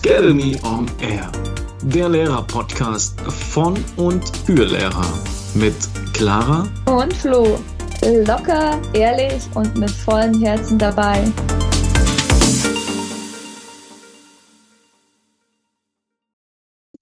Academy 0.00 0.56
on 0.62 0.86
Air, 1.00 1.32
der 1.82 2.08
Lehrer-Podcast 2.08 3.20
von 3.20 3.76
und 3.96 4.22
für 4.46 4.64
Lehrer 4.64 5.12
mit 5.54 5.74
Clara 6.12 6.68
und 6.86 7.12
Flo. 7.12 7.58
Locker, 8.24 8.80
ehrlich 8.92 9.42
und 9.56 9.76
mit 9.76 9.90
vollem 9.90 10.40
Herzen 10.40 10.78
dabei. 10.78 11.24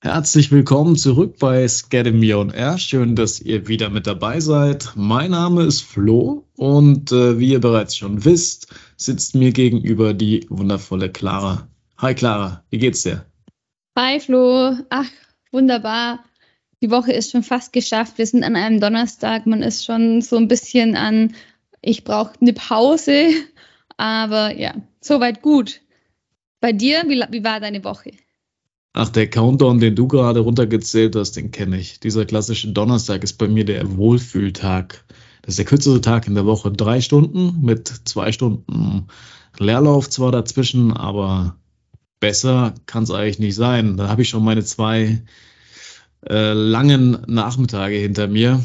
Herzlich 0.01 0.51
willkommen 0.51 0.97
zurück 0.97 1.37
bei 1.39 1.65
Academy 1.65 2.33
on 2.33 2.49
Air. 2.49 2.79
Schön, 2.79 3.15
dass 3.15 3.41
ihr 3.41 3.69
wieder 3.69 3.91
mit 3.91 4.07
dabei 4.07 4.41
seid. 4.41 4.93
Mein 4.95 5.33
Name 5.33 5.65
ist 5.65 5.83
Flo 5.83 6.47
und 6.57 7.13
äh, 7.13 7.39
wie 7.39 7.53
ihr 7.53 7.61
bereits 7.61 7.95
schon 7.95 8.25
wisst, 8.25 8.75
sitzt 8.97 9.35
mir 9.35 9.53
gegenüber 9.53 10.15
die 10.15 10.47
wundervolle 10.49 11.11
Clara. 11.11 11.69
Hi 11.99 12.15
Clara, 12.15 12.63
wie 12.69 12.77
geht's 12.77 13.05
dir? 13.05 13.25
Hi 13.97 14.21
Flo, 14.21 14.77
ach 14.91 15.11
wunderbar. 15.51 16.23
Die 16.83 16.91
Woche 16.91 17.13
ist 17.13 17.31
schon 17.31 17.43
fast 17.43 17.73
geschafft. 17.73 18.19
Wir 18.19 18.27
sind 18.27 18.45
an 18.45 18.55
einem 18.55 18.81
Donnerstag. 18.81 19.47
Man 19.47 19.63
ist 19.63 19.87
schon 19.87 20.21
so 20.21 20.37
ein 20.37 20.47
bisschen 20.47 20.95
an, 20.95 21.35
ich 21.81 22.05
brauche 22.05 22.35
eine 22.39 22.53
Pause. 22.53 23.31
Aber 23.97 24.55
ja, 24.55 24.75
soweit 25.01 25.41
gut. 25.41 25.81
Bei 26.61 26.73
dir, 26.73 27.05
wie, 27.07 27.19
wie 27.31 27.45
war 27.45 27.61
deine 27.61 27.83
Woche? 27.83 28.11
Ach, 28.93 29.09
der 29.09 29.31
Countdown, 29.31 29.81
den 29.81 29.97
du 29.97 30.07
gerade 30.07 30.41
runtergezählt 30.41 31.17
hast, 31.17 31.33
den 31.33 31.51
kenne 31.51 31.79
ich. 31.79 31.99
Dieser 32.01 32.27
klassische 32.27 32.73
Donnerstag 32.73 33.25
ist 33.25 33.39
bei 33.39 33.49
mir 33.49 33.65
der 33.65 33.97
Wohlfühltag. 33.97 35.03
Das 35.41 35.53
ist 35.53 35.59
der 35.59 35.65
kürzeste 35.65 36.03
Tag 36.03 36.27
in 36.27 36.35
der 36.35 36.45
Woche. 36.45 36.71
Drei 36.73 37.01
Stunden 37.01 37.63
mit 37.63 37.89
zwei 38.05 38.33
Stunden 38.33 39.07
Leerlauf 39.59 40.11
zwar 40.11 40.33
dazwischen, 40.33 40.93
aber 40.93 41.57
besser 42.27 42.75
kann 42.87 43.05
es 43.05 43.13
eigentlich 43.13 43.39
nicht 43.39 43.55
sein. 43.55 43.97
Da 43.97 44.09
habe 44.09 44.23
ich 44.23 44.29
schon 44.31 44.45
meine 44.45 44.65
zwei 44.65 45.23
äh, 46.29 46.53
langen 46.55 47.23
Nachmittage 47.29 47.95
hinter 47.95 48.27
mir, 48.27 48.65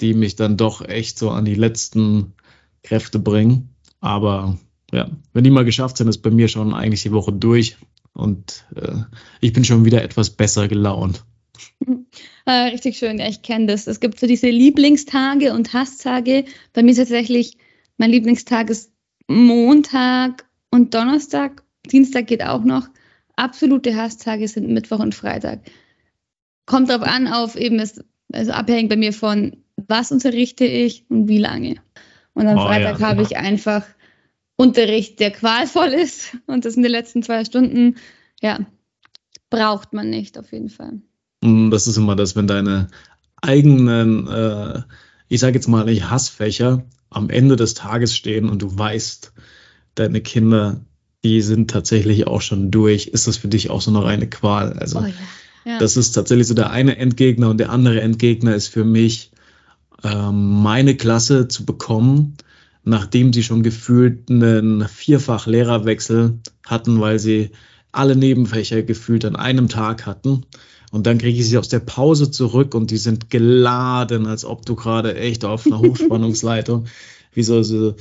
die 0.00 0.14
mich 0.14 0.34
dann 0.34 0.56
doch 0.56 0.80
echt 0.80 1.18
so 1.18 1.28
an 1.28 1.44
die 1.44 1.54
letzten 1.54 2.32
Kräfte 2.82 3.18
bringen. 3.18 3.74
Aber 4.00 4.56
ja, 4.90 5.10
wenn 5.34 5.44
die 5.44 5.50
mal 5.50 5.66
geschafft 5.66 5.98
sind, 5.98 6.08
ist 6.08 6.22
bei 6.22 6.30
mir 6.30 6.48
schon 6.48 6.72
eigentlich 6.72 7.02
die 7.02 7.12
Woche 7.12 7.34
durch 7.34 7.76
und 8.14 8.64
äh, 8.76 9.02
ich 9.42 9.52
bin 9.52 9.66
schon 9.66 9.84
wieder 9.84 10.02
etwas 10.02 10.30
besser 10.30 10.66
gelaunt. 10.68 11.22
Äh, 12.46 12.52
richtig 12.72 12.96
schön, 12.96 13.18
ja, 13.18 13.28
ich 13.28 13.42
kenne 13.42 13.66
das. 13.66 13.86
Es 13.86 14.00
gibt 14.00 14.20
so 14.20 14.26
diese 14.26 14.48
Lieblingstage 14.48 15.52
und 15.52 15.74
Hasstage. 15.74 16.46
Bei 16.72 16.82
mir 16.82 16.92
ist 16.92 16.96
tatsächlich, 16.96 17.58
mein 17.98 18.08
Lieblingstag 18.08 18.70
ist 18.70 18.90
Montag 19.28 20.46
und 20.70 20.94
Donnerstag 20.94 21.62
Dienstag 21.90 22.26
geht 22.26 22.42
auch 22.42 22.64
noch. 22.64 22.88
Absolute 23.36 23.96
Hasstage 23.96 24.46
sind 24.48 24.68
Mittwoch 24.68 25.00
und 25.00 25.14
Freitag. 25.14 25.60
Kommt 26.66 26.90
darauf 26.90 27.06
an, 27.06 27.28
auf 27.28 27.56
eben 27.56 27.78
ist 27.78 28.04
also 28.32 28.52
abhängig 28.52 28.88
bei 28.88 28.96
mir 28.96 29.12
von, 29.12 29.56
was 29.76 30.12
unterrichte 30.12 30.64
ich 30.64 31.04
und 31.08 31.28
wie 31.28 31.38
lange. 31.38 31.76
Und 32.34 32.46
am 32.46 32.58
oh, 32.58 32.62
Freitag 32.62 33.00
ja, 33.00 33.08
habe 33.08 33.22
ich 33.22 33.36
einfach 33.36 33.84
Unterricht, 34.56 35.20
der 35.20 35.30
qualvoll 35.30 35.88
ist. 35.88 36.36
Und 36.46 36.64
das 36.64 36.76
in 36.76 36.82
den 36.82 36.92
letzten 36.92 37.22
zwei 37.22 37.44
Stunden, 37.44 37.96
ja, 38.40 38.60
braucht 39.50 39.92
man 39.92 40.08
nicht 40.08 40.38
auf 40.38 40.52
jeden 40.52 40.70
Fall. 40.70 41.00
Mm, 41.42 41.70
das 41.70 41.86
ist 41.86 41.96
immer 41.96 42.16
das, 42.16 42.36
wenn 42.36 42.46
deine 42.46 42.88
eigenen, 43.40 44.28
äh, 44.28 44.82
ich 45.28 45.40
sage 45.40 45.54
jetzt 45.54 45.68
mal 45.68 45.84
nicht 45.84 46.10
Hassfächer, 46.10 46.84
am 47.10 47.28
Ende 47.28 47.56
des 47.56 47.74
Tages 47.74 48.16
stehen 48.16 48.48
und 48.48 48.62
du 48.62 48.78
weißt, 48.78 49.32
deine 49.94 50.20
Kinder 50.22 50.80
die 51.24 51.40
sind 51.40 51.70
tatsächlich 51.70 52.26
auch 52.26 52.40
schon 52.40 52.70
durch. 52.70 53.08
Ist 53.08 53.26
das 53.26 53.36
für 53.36 53.48
dich 53.48 53.70
auch 53.70 53.80
so 53.80 53.90
eine 53.90 54.04
reine 54.04 54.28
Qual? 54.28 54.72
Also, 54.74 55.00
oh, 55.00 55.06
ja. 55.06 55.12
Ja. 55.64 55.78
das 55.78 55.96
ist 55.96 56.12
tatsächlich 56.12 56.48
so 56.48 56.54
der 56.54 56.70
eine 56.70 56.96
Endgegner 56.96 57.48
und 57.48 57.58
der 57.58 57.70
andere 57.70 58.00
Endgegner 58.00 58.54
ist 58.54 58.68
für 58.68 58.84
mich, 58.84 59.30
ähm, 60.02 60.62
meine 60.62 60.96
Klasse 60.96 61.48
zu 61.48 61.64
bekommen, 61.64 62.36
nachdem 62.84 63.32
sie 63.32 63.44
schon 63.44 63.62
gefühlt 63.62 64.28
einen 64.28 64.88
Vierfach-Lehrerwechsel 64.88 66.38
hatten, 66.66 67.00
weil 67.00 67.18
sie 67.18 67.50
alle 67.92 68.16
Nebenfächer 68.16 68.82
gefühlt 68.82 69.24
an 69.24 69.36
einem 69.36 69.68
Tag 69.68 70.06
hatten. 70.06 70.44
Und 70.90 71.06
dann 71.06 71.18
kriege 71.18 71.38
ich 71.38 71.48
sie 71.48 71.58
aus 71.58 71.68
der 71.68 71.80
Pause 71.80 72.30
zurück 72.30 72.74
und 72.74 72.90
die 72.90 72.98
sind 72.98 73.30
geladen, 73.30 74.26
als 74.26 74.44
ob 74.44 74.66
du 74.66 74.74
gerade 74.74 75.14
echt 75.16 75.44
auf 75.44 75.66
einer 75.66 75.78
Hochspannungsleitung, 75.80 76.86
wie 77.32 77.42
so, 77.42 77.62
so 77.62 77.94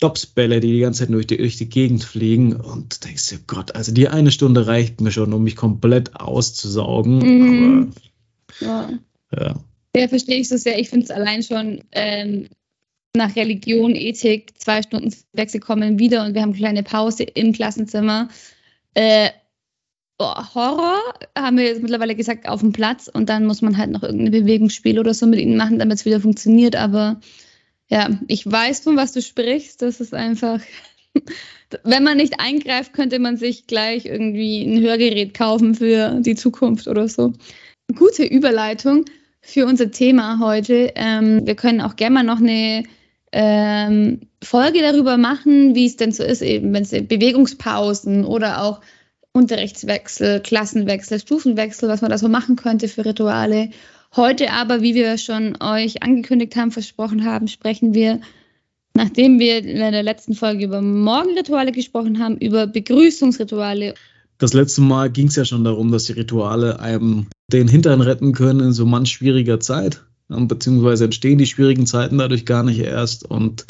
Dobsbälle, 0.00 0.60
die 0.60 0.72
die 0.72 0.80
ganze 0.80 1.00
Zeit 1.00 1.10
durch 1.10 1.26
die, 1.26 1.38
durch 1.38 1.56
die 1.56 1.68
Gegend 1.68 2.04
fliegen 2.04 2.54
und 2.54 3.04
denkst 3.04 3.30
dir, 3.30 3.38
Gott, 3.46 3.74
also 3.74 3.92
die 3.92 4.08
eine 4.08 4.30
Stunde 4.30 4.66
reicht 4.66 5.00
mir 5.00 5.10
schon, 5.10 5.32
um 5.32 5.42
mich 5.42 5.56
komplett 5.56 6.16
auszusaugen. 6.16 7.18
Mhm. 7.18 7.92
Aber, 8.60 8.66
ja. 8.66 8.90
ja. 9.38 9.54
Ja, 9.96 10.08
verstehe 10.08 10.38
ich 10.38 10.48
so 10.48 10.58
sehr. 10.58 10.78
Ich 10.78 10.90
finde 10.90 11.04
es 11.04 11.10
allein 11.10 11.42
schon 11.42 11.80
ähm, 11.92 12.48
nach 13.16 13.34
Religion, 13.34 13.94
Ethik, 13.94 14.52
zwei 14.58 14.82
Stunden 14.82 15.14
Wechsel 15.32 15.60
kommen 15.60 15.98
wieder 15.98 16.24
und 16.26 16.34
wir 16.34 16.42
haben 16.42 16.50
eine 16.50 16.58
kleine 16.58 16.82
Pause 16.82 17.22
im 17.22 17.52
Klassenzimmer. 17.54 18.28
Äh, 18.92 19.30
oh, 20.18 20.34
Horror 20.54 21.00
haben 21.36 21.56
wir 21.56 21.64
jetzt 21.64 21.80
mittlerweile 21.80 22.14
gesagt 22.14 22.46
auf 22.46 22.60
dem 22.60 22.72
Platz 22.72 23.08
und 23.08 23.30
dann 23.30 23.46
muss 23.46 23.62
man 23.62 23.78
halt 23.78 23.90
noch 23.90 24.02
irgendein 24.02 24.32
Bewegungsspiel 24.32 24.98
oder 24.98 25.14
so 25.14 25.26
mit 25.26 25.40
ihnen 25.40 25.56
machen, 25.56 25.78
damit 25.78 25.98
es 25.98 26.04
wieder 26.04 26.20
funktioniert. 26.20 26.76
Aber 26.76 27.20
ja, 27.88 28.10
ich 28.28 28.50
weiß, 28.50 28.80
von 28.80 28.96
was 28.96 29.12
du 29.12 29.22
sprichst. 29.22 29.82
Das 29.82 30.00
ist 30.00 30.14
einfach, 30.14 30.60
wenn 31.84 32.02
man 32.02 32.16
nicht 32.16 32.40
eingreift, 32.40 32.92
könnte 32.92 33.18
man 33.18 33.36
sich 33.36 33.66
gleich 33.66 34.06
irgendwie 34.06 34.64
ein 34.64 34.80
Hörgerät 34.80 35.34
kaufen 35.34 35.74
für 35.74 36.20
die 36.20 36.34
Zukunft 36.34 36.88
oder 36.88 37.08
so. 37.08 37.32
Gute 37.94 38.24
Überleitung 38.24 39.04
für 39.40 39.66
unser 39.66 39.90
Thema 39.90 40.40
heute. 40.40 40.92
Ähm, 40.96 41.46
wir 41.46 41.54
können 41.54 41.80
auch 41.80 41.96
gerne 41.96 42.14
mal 42.14 42.22
noch 42.24 42.40
eine 42.40 42.82
ähm, 43.32 44.20
Folge 44.42 44.80
darüber 44.80 45.16
machen, 45.16 45.74
wie 45.74 45.86
es 45.86 45.96
denn 45.96 46.10
so 46.10 46.24
ist, 46.24 46.42
eben 46.42 46.72
wenn 46.72 46.82
es 46.82 46.90
Bewegungspausen 46.90 48.24
oder 48.24 48.62
auch 48.62 48.80
Unterrichtswechsel, 49.32 50.40
Klassenwechsel, 50.40 51.20
Stufenwechsel, 51.20 51.88
was 51.88 52.00
man 52.00 52.10
da 52.10 52.18
so 52.18 52.28
machen 52.28 52.56
könnte 52.56 52.88
für 52.88 53.04
Rituale. 53.04 53.70
Heute 54.14 54.52
aber, 54.52 54.82
wie 54.82 54.94
wir 54.94 55.18
schon 55.18 55.56
euch 55.60 56.02
angekündigt 56.02 56.56
haben, 56.56 56.70
versprochen 56.70 57.24
haben, 57.24 57.48
sprechen 57.48 57.94
wir, 57.94 58.20
nachdem 58.94 59.38
wir 59.38 59.58
in 59.58 59.78
der 59.78 60.02
letzten 60.02 60.34
Folge 60.34 60.64
über 60.64 60.80
Morgenrituale 60.80 61.72
gesprochen 61.72 62.18
haben, 62.18 62.38
über 62.38 62.66
Begrüßungsrituale. 62.66 63.94
Das 64.38 64.52
letzte 64.52 64.82
Mal 64.82 65.10
ging 65.10 65.28
es 65.28 65.36
ja 65.36 65.44
schon 65.44 65.64
darum, 65.64 65.90
dass 65.90 66.04
die 66.04 66.12
Rituale 66.12 66.80
einem 66.80 67.26
den 67.52 67.68
Hintern 67.68 68.00
retten 68.00 68.32
können 68.32 68.60
in 68.60 68.72
so 68.72 68.86
manch 68.86 69.10
schwieriger 69.10 69.60
Zeit. 69.60 70.02
Beziehungsweise 70.28 71.04
entstehen 71.04 71.38
die 71.38 71.46
schwierigen 71.46 71.86
Zeiten 71.86 72.18
dadurch 72.18 72.44
gar 72.44 72.62
nicht 72.62 72.80
erst. 72.80 73.24
Und 73.24 73.66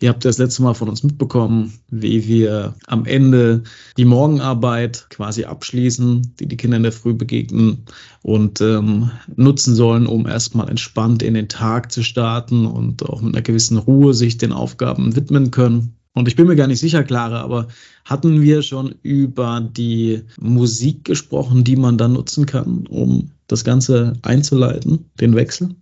Ihr 0.00 0.10
habt 0.10 0.24
das 0.24 0.38
letzte 0.38 0.62
Mal 0.62 0.74
von 0.74 0.88
uns 0.88 1.02
mitbekommen, 1.02 1.72
wie 1.90 2.28
wir 2.28 2.74
am 2.86 3.04
Ende 3.04 3.64
die 3.96 4.04
Morgenarbeit 4.04 5.06
quasi 5.10 5.44
abschließen, 5.44 6.34
die 6.38 6.46
die 6.46 6.56
Kinder 6.56 6.76
in 6.76 6.84
der 6.84 6.92
Früh 6.92 7.14
begegnen 7.14 7.84
und 8.22 8.60
ähm, 8.60 9.10
nutzen 9.34 9.74
sollen, 9.74 10.06
um 10.06 10.26
erstmal 10.26 10.68
entspannt 10.68 11.22
in 11.22 11.34
den 11.34 11.48
Tag 11.48 11.90
zu 11.90 12.04
starten 12.04 12.66
und 12.66 13.02
auch 13.08 13.20
mit 13.20 13.34
einer 13.34 13.42
gewissen 13.42 13.76
Ruhe 13.76 14.14
sich 14.14 14.38
den 14.38 14.52
Aufgaben 14.52 15.16
widmen 15.16 15.50
können. 15.50 15.96
Und 16.14 16.28
ich 16.28 16.36
bin 16.36 16.46
mir 16.46 16.56
gar 16.56 16.68
nicht 16.68 16.80
sicher, 16.80 17.02
Clara, 17.02 17.40
aber 17.40 17.68
hatten 18.04 18.42
wir 18.42 18.62
schon 18.62 18.94
über 19.02 19.60
die 19.60 20.22
Musik 20.40 21.04
gesprochen, 21.04 21.64
die 21.64 21.76
man 21.76 21.98
dann 21.98 22.12
nutzen 22.12 22.46
kann, 22.46 22.86
um 22.88 23.30
das 23.46 23.64
Ganze 23.64 24.14
einzuleiten, 24.22 25.10
den 25.20 25.34
Wechsel? 25.34 25.76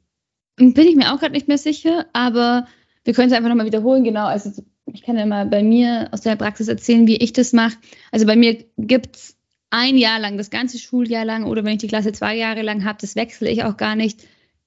Bin 0.57 0.75
ich 0.77 0.97
mir 0.97 1.13
auch 1.13 1.21
gerade 1.21 1.33
nicht 1.33 1.49
mehr 1.49 1.59
sicher, 1.59 2.07
aber 2.15 2.67
wir 3.07 3.15
können 3.15 3.29
es 3.31 3.37
einfach 3.37 3.49
nochmal 3.49 3.67
wiederholen, 3.67 4.05
genau. 4.05 4.27
Also 4.27 4.51
ich 4.93 5.03
kann 5.03 5.17
ja 5.17 5.27
mal 5.27 5.47
bei 5.47 5.63
mir 5.63 6.09
aus 6.13 6.23
der 6.23 6.37
Praxis 6.37 6.69
erzählen, 6.69 7.07
wie 7.07 7.17
ich 7.17 7.33
das 7.33 7.53
mache. 7.53 7.77
Also 8.11 8.27
bei 8.27 8.37
mir 8.37 8.65
gibt 8.77 9.17
es 9.17 9.37
ein 9.71 9.97
Jahr 9.97 10.19
lang, 10.19 10.37
das 10.37 10.51
ganze 10.51 10.79
Schuljahr 10.79 11.25
lang 11.25 11.45
oder 11.45 11.65
wenn 11.65 11.73
ich 11.73 11.79
die 11.79 11.89
Klasse 11.89 12.13
zwei 12.13 12.37
Jahre 12.37 12.63
lang 12.63 12.85
habe, 12.85 12.99
das 13.01 13.17
wechsle 13.17 13.51
ich 13.51 13.65
auch 13.65 13.77
gar 13.77 13.97
nicht, 13.97 14.21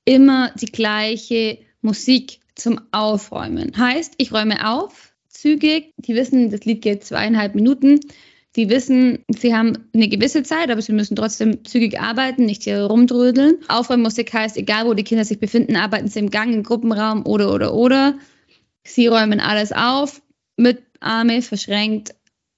immer 0.06 0.52
die 0.60 0.68
gleiche 0.68 1.60
Musik 1.81 2.40
zum 2.56 2.81
Aufräumen. 2.92 3.78
Heißt, 3.78 4.16
ich 4.18 4.31
räume 4.34 4.69
auf, 4.69 5.13
zügig. 5.28 5.94
Die 5.98 6.16
wissen, 6.16 6.52
das 6.52 6.66
Lied 6.66 6.81
geht 6.81 7.04
zweieinhalb 7.04 7.56
Minuten. 7.56 8.00
Die 8.56 8.69
wissen, 8.69 9.24
sie 9.30 9.56
haben 9.56 9.78
eine 9.94 10.10
gewisse 10.10 10.44
Zeit, 10.44 10.72
aber 10.72 10.81
sie 10.81 10.92
müssen 10.92 11.16
trotzdem 11.16 11.63
zügig 11.63 12.00
arbeiten, 12.00 12.46
nicht 12.46 12.63
hier 12.63 12.81
rumdrödeln. 12.84 13.58
Aufräummusik 13.68 14.34
heißt, 14.34 14.58
egal 14.58 14.86
wo 14.88 14.96
die 14.96 15.04
Kinder 15.04 15.24
sich 15.24 15.40
befinden, 15.40 15.75
arbeiten 15.75 16.08
sie 16.08 16.19
im 16.19 16.31
Gang, 16.31 16.54
im 16.54 16.63
Gruppenraum 16.63 17.25
oder, 17.25 17.54
oder, 17.54 17.74
oder. 17.74 18.16
Sie 18.84 19.08
räumen 19.08 19.40
alles 19.40 19.72
auf, 19.72 20.22
mit 20.58 20.84
Arme 21.00 21.42
verschränkt 21.42 22.16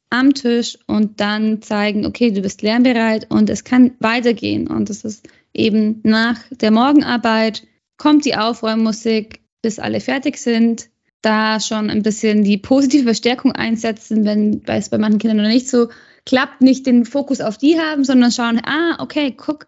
am 0.09 0.33
Tisch 0.33 0.77
und 0.88 1.19
dann 1.21 1.62
zeigen, 1.62 2.06
okay, 2.06 2.31
du 2.31 2.41
bist 2.41 2.62
lernbereit 2.62 3.27
und 3.29 3.50
es 3.50 3.63
kann 3.63 3.94
weitergehen. 4.00 4.68
Und 4.68 4.89
das 4.89 5.03
ist 5.03 5.27
eben 5.53 6.01
nach 6.03 6.39
der 6.50 6.71
Morgenarbeit 6.71 7.65
kommt 7.97 8.25
die 8.25 8.35
Aufräummusik, 8.35 9.41
bis 9.62 9.79
alle 9.79 10.00
fertig 10.00 10.38
sind 10.38 10.89
da 11.21 11.59
schon 11.59 11.89
ein 11.89 12.01
bisschen 12.01 12.44
die 12.44 12.57
positive 12.57 13.03
Verstärkung 13.03 13.51
einsetzen, 13.51 14.25
wenn 14.25 14.63
es 14.65 14.89
bei 14.89 14.97
manchen 14.97 15.19
Kindern 15.19 15.44
noch 15.44 15.53
nicht 15.53 15.69
so 15.69 15.89
klappt, 16.25 16.62
nicht 16.62 16.85
den 16.85 17.06
Fokus 17.06 17.41
auf 17.41 17.57
die 17.57 17.79
haben, 17.79 18.03
sondern 18.03 18.31
schauen, 18.31 18.62
ah, 18.65 18.97
okay, 19.00 19.33
guck, 19.35 19.67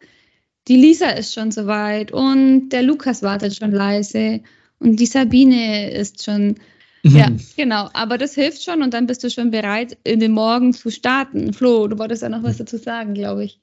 die 0.68 0.78
Lisa 0.78 1.10
ist 1.10 1.34
schon 1.34 1.52
soweit 1.52 2.12
und 2.12 2.70
der 2.70 2.84
Lukas 2.84 3.22
wartet 3.22 3.56
schon 3.56 3.72
leise 3.72 4.42
und 4.84 4.98
die 4.98 5.06
Sabine 5.06 5.92
ist 5.92 6.24
schon. 6.24 6.56
Mhm. 7.04 7.16
Ja, 7.16 7.32
genau. 7.58 7.90
Aber 7.94 8.18
das 8.18 8.36
hilft 8.36 8.64
schon 8.64 8.82
und 8.82 8.94
dann 8.94 9.08
bist 9.08 9.24
du 9.24 9.30
schon 9.30 9.52
bereit, 9.52 9.98
in 10.04 10.20
den 10.20 10.32
Morgen 10.32 10.74
zu 10.74 10.90
starten. 10.90 11.54
Flo, 11.54 11.88
du 11.88 11.98
wolltest 11.98 12.22
ja 12.22 12.30
noch 12.30 12.44
was 12.44 12.58
dazu 12.58 12.78
sagen, 12.78 13.14
glaube 13.14 13.46
ich. 13.46 13.60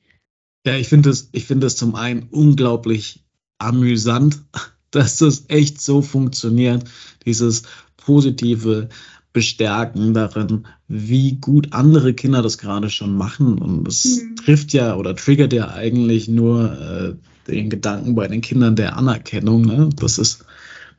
Ja, 0.66 0.76
ich 0.76 0.88
finde 0.88 1.10
es 1.10 1.30
ich 1.32 1.46
finde 1.46 1.66
es 1.66 1.76
zum 1.76 1.94
einen 1.94 2.24
unglaublich 2.30 3.24
amüsant, 3.58 4.40
dass 4.90 5.18
das 5.18 5.44
echt 5.48 5.80
so 5.80 6.02
funktioniert. 6.02 6.84
Dieses 7.24 7.62
positive 7.96 8.88
bestärken 9.32 10.12
darin, 10.12 10.66
wie 10.88 11.36
gut 11.36 11.72
andere 11.72 12.14
Kinder 12.14 12.42
das 12.42 12.58
gerade 12.58 12.90
schon 12.90 13.16
machen. 13.16 13.58
Und 13.58 13.84
das 13.84 14.04
mhm. 14.04 14.36
trifft 14.36 14.72
ja 14.72 14.96
oder 14.96 15.14
triggert 15.14 15.52
ja 15.52 15.70
eigentlich 15.70 16.28
nur 16.28 17.16
äh, 17.48 17.50
den 17.50 17.70
Gedanken 17.70 18.14
bei 18.14 18.26
den 18.26 18.40
Kindern 18.40 18.76
der 18.76 18.96
Anerkennung. 18.96 19.62
Ne? 19.62 19.90
Das 19.96 20.18
ist 20.18 20.44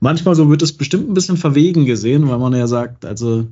manchmal 0.02 0.36
so 0.36 0.50
wird 0.50 0.62
es 0.62 0.74
bestimmt 0.74 1.10
ein 1.10 1.14
bisschen 1.14 1.38
verwegen 1.38 1.86
gesehen, 1.86 2.28
weil 2.28 2.40
man 2.40 2.54
ja 2.54 2.68
sagt, 2.68 3.06
also 3.06 3.48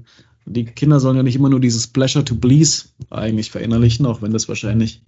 die 0.45 0.65
Kinder 0.65 0.99
sollen 0.99 1.15
ja 1.15 1.23
nicht 1.23 1.35
immer 1.35 1.49
nur 1.49 1.61
dieses 1.61 1.87
Pleasure 1.87 2.25
to 2.25 2.35
Please 2.35 2.87
eigentlich 3.09 3.51
verinnerlichen, 3.51 4.05
auch 4.05 4.21
wenn 4.21 4.33
das 4.33 4.49
wahrscheinlich 4.49 5.01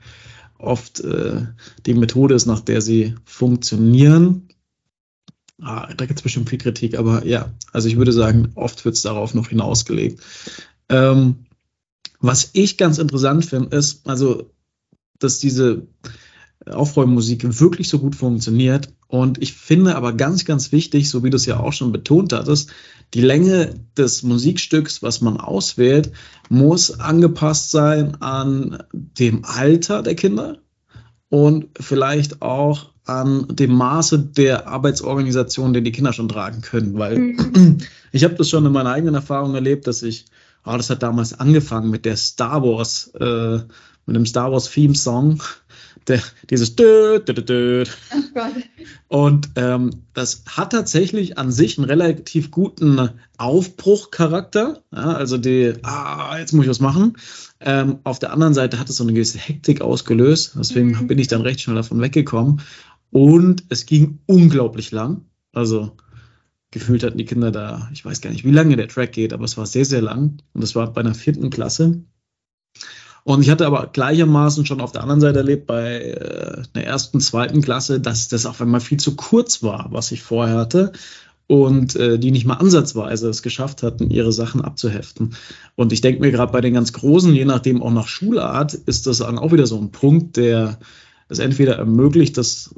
oft 0.57 1.01
äh, 1.01 1.41
die 1.85 1.95
Methode 1.95 2.35
ist, 2.35 2.45
nach 2.45 2.61
der 2.61 2.81
sie 2.81 3.15
funktionieren. 3.25 4.47
Ah, 5.59 5.93
da 5.93 6.05
gibt 6.05 6.19
es 6.19 6.23
bestimmt 6.23 6.49
viel 6.49 6.59
Kritik, 6.59 6.97
aber 6.97 7.25
ja, 7.25 7.51
also 7.73 7.87
ich 7.87 7.97
würde 7.97 8.13
sagen, 8.13 8.51
oft 8.55 8.85
wird 8.85 8.95
es 8.95 9.01
darauf 9.01 9.33
noch 9.33 9.49
hinausgelegt. 9.49 10.21
Ähm, 10.89 11.45
was 12.19 12.51
ich 12.53 12.77
ganz 12.77 12.99
interessant 12.99 13.45
finde, 13.45 13.75
ist, 13.75 14.07
also, 14.07 14.51
dass 15.17 15.39
diese 15.39 15.87
Aufräummusik 16.69 17.59
wirklich 17.59 17.89
so 17.89 17.99
gut 17.99 18.15
funktioniert. 18.15 18.89
Und 19.07 19.41
ich 19.41 19.53
finde 19.53 19.95
aber 19.95 20.13
ganz, 20.13 20.45
ganz 20.45 20.71
wichtig, 20.71 21.09
so 21.09 21.23
wie 21.23 21.29
du 21.29 21.35
es 21.35 21.45
ja 21.45 21.59
auch 21.59 21.73
schon 21.73 21.91
betont 21.91 22.33
hattest, 22.33 22.71
die 23.13 23.21
Länge 23.21 23.73
des 23.97 24.23
Musikstücks, 24.23 25.03
was 25.03 25.21
man 25.21 25.37
auswählt, 25.37 26.11
muss 26.49 26.99
angepasst 26.99 27.71
sein 27.71 28.21
an 28.21 28.83
dem 28.91 29.43
Alter 29.43 30.01
der 30.01 30.15
Kinder 30.15 30.59
und 31.29 31.67
vielleicht 31.79 32.41
auch 32.41 32.91
an 33.05 33.47
dem 33.49 33.73
Maße 33.73 34.19
der 34.19 34.67
Arbeitsorganisation, 34.67 35.73
den 35.73 35.83
die 35.83 35.91
Kinder 35.91 36.13
schon 36.13 36.29
tragen 36.29 36.61
können. 36.61 36.97
Weil 36.97 37.17
mhm. 37.17 37.77
ich 38.11 38.23
habe 38.23 38.35
das 38.35 38.49
schon 38.49 38.65
in 38.65 38.71
meiner 38.71 38.91
eigenen 38.91 39.15
Erfahrung 39.15 39.55
erlebt, 39.55 39.87
dass 39.87 40.03
ich, 40.03 40.25
oh, 40.65 40.77
das 40.77 40.89
hat 40.89 41.03
damals 41.03 41.37
angefangen 41.37 41.89
mit 41.89 42.05
der 42.05 42.15
Star 42.15 42.61
Wars, 42.63 43.07
äh, 43.19 43.59
mit 44.05 44.15
dem 44.15 44.25
Star 44.25 44.51
Wars 44.51 44.69
Theme 44.69 44.95
Song 44.95 45.41
der, 46.07 46.21
dieses 46.49 46.75
dö, 46.75 47.19
dö, 47.19 47.33
dö, 47.33 47.41
dö. 47.41 47.83
Und 49.07 49.49
ähm, 49.55 49.91
das 50.13 50.43
hat 50.47 50.71
tatsächlich 50.71 51.37
an 51.37 51.51
sich 51.51 51.77
einen 51.77 51.87
relativ 51.87 52.51
guten 52.51 53.09
Aufbruchcharakter. 53.37 54.83
Ja, 54.91 55.13
also 55.13 55.37
die, 55.37 55.73
ah, 55.83 56.37
jetzt 56.37 56.53
muss 56.53 56.65
ich 56.65 56.69
was 56.69 56.79
machen. 56.79 57.17
Ähm, 57.59 57.99
auf 58.03 58.19
der 58.19 58.33
anderen 58.33 58.53
Seite 58.53 58.79
hat 58.79 58.89
es 58.89 58.97
so 58.97 59.03
eine 59.03 59.13
gewisse 59.13 59.37
Hektik 59.37 59.81
ausgelöst. 59.81 60.53
Deswegen 60.57 60.91
mhm. 60.91 61.07
bin 61.07 61.19
ich 61.19 61.27
dann 61.27 61.41
recht 61.41 61.61
schnell 61.61 61.75
davon 61.75 62.01
weggekommen. 62.01 62.61
Und 63.11 63.65
es 63.69 63.85
ging 63.85 64.19
unglaublich 64.25 64.91
lang. 64.91 65.25
Also 65.53 65.97
gefühlt 66.71 67.03
hatten 67.03 67.17
die 67.17 67.25
Kinder 67.25 67.51
da, 67.51 67.89
ich 67.93 68.03
weiß 68.03 68.21
gar 68.21 68.29
nicht, 68.31 68.45
wie 68.45 68.51
lange 68.51 68.77
der 68.77 68.87
Track 68.87 69.11
geht, 69.11 69.33
aber 69.33 69.43
es 69.43 69.57
war 69.57 69.65
sehr, 69.65 69.85
sehr 69.85 70.01
lang. 70.01 70.37
Und 70.53 70.61
das 70.61 70.75
war 70.75 70.91
bei 70.91 71.01
einer 71.01 71.13
vierten 71.13 71.49
Klasse. 71.49 72.03
Und 73.23 73.41
ich 73.41 73.49
hatte 73.49 73.67
aber 73.67 73.87
gleichermaßen 73.87 74.65
schon 74.65 74.81
auf 74.81 74.91
der 74.91 75.03
anderen 75.03 75.21
Seite 75.21 75.39
erlebt, 75.39 75.67
bei 75.67 76.01
äh, 76.01 76.63
der 76.73 76.85
ersten, 76.85 77.19
zweiten 77.19 77.61
Klasse, 77.61 77.99
dass 77.99 78.27
das 78.27 78.45
auf 78.45 78.61
einmal 78.61 78.81
viel 78.81 78.99
zu 78.99 79.15
kurz 79.15 79.61
war, 79.61 79.87
was 79.91 80.11
ich 80.11 80.21
vorher 80.23 80.57
hatte. 80.57 80.91
Und 81.47 81.97
äh, 81.97 82.17
die 82.17 82.31
nicht 82.31 82.45
mal 82.45 82.55
ansatzweise 82.55 83.27
es 83.29 83.41
geschafft 83.43 83.83
hatten, 83.83 84.09
ihre 84.09 84.31
Sachen 84.31 84.61
abzuheften. 84.61 85.35
Und 85.75 85.91
ich 85.91 85.99
denke 85.99 86.21
mir 86.21 86.31
gerade 86.31 86.53
bei 86.53 86.61
den 86.61 86.73
ganz 86.73 86.93
Großen, 86.93 87.33
je 87.33 87.43
nachdem 87.43 87.83
auch 87.83 87.91
nach 87.91 88.07
Schulart, 88.07 88.73
ist 88.73 89.05
das 89.05 89.17
dann 89.17 89.37
auch 89.37 89.51
wieder 89.51 89.67
so 89.67 89.77
ein 89.77 89.91
Punkt, 89.91 90.37
der 90.37 90.79
es 91.27 91.39
entweder 91.39 91.75
ermöglicht, 91.75 92.37
das 92.37 92.73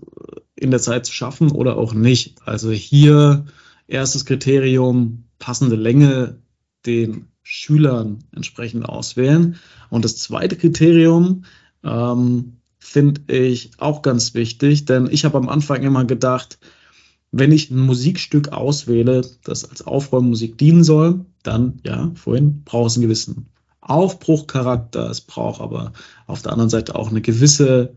in 0.55 0.71
der 0.71 0.79
Zeit 0.79 1.05
zu 1.05 1.13
schaffen 1.13 1.51
oder 1.51 1.77
auch 1.77 1.93
nicht. 1.93 2.37
Also 2.45 2.71
hier 2.71 3.45
erstes 3.87 4.25
Kriterium, 4.25 5.25
passende 5.37 5.75
Länge 5.75 6.39
den 6.85 7.27
Schülern 7.43 8.23
entsprechend 8.33 8.85
auswählen. 8.87 9.57
Und 9.89 10.05
das 10.05 10.17
zweite 10.17 10.55
Kriterium 10.55 11.43
ähm, 11.83 12.53
finde 12.79 13.33
ich 13.33 13.71
auch 13.77 14.01
ganz 14.01 14.33
wichtig, 14.33 14.85
denn 14.85 15.07
ich 15.11 15.25
habe 15.25 15.37
am 15.37 15.49
Anfang 15.49 15.83
immer 15.83 16.05
gedacht, 16.05 16.57
wenn 17.31 17.51
ich 17.51 17.71
ein 17.71 17.79
Musikstück 17.79 18.49
auswähle, 18.49 19.21
das 19.43 19.69
als 19.69 19.81
Aufräummusik 19.81 20.57
dienen 20.57 20.83
soll, 20.83 21.25
dann, 21.41 21.79
ja, 21.83 22.11
vorhin 22.15 22.63
braucht 22.63 22.91
es 22.91 22.95
einen 22.95 23.03
gewissen 23.03 23.47
Aufbruchcharakter, 23.81 25.09
es 25.09 25.21
braucht 25.21 25.59
aber 25.59 25.93
auf 26.27 26.41
der 26.41 26.51
anderen 26.51 26.69
Seite 26.69 26.95
auch 26.95 27.09
eine 27.09 27.21
gewisse, 27.21 27.95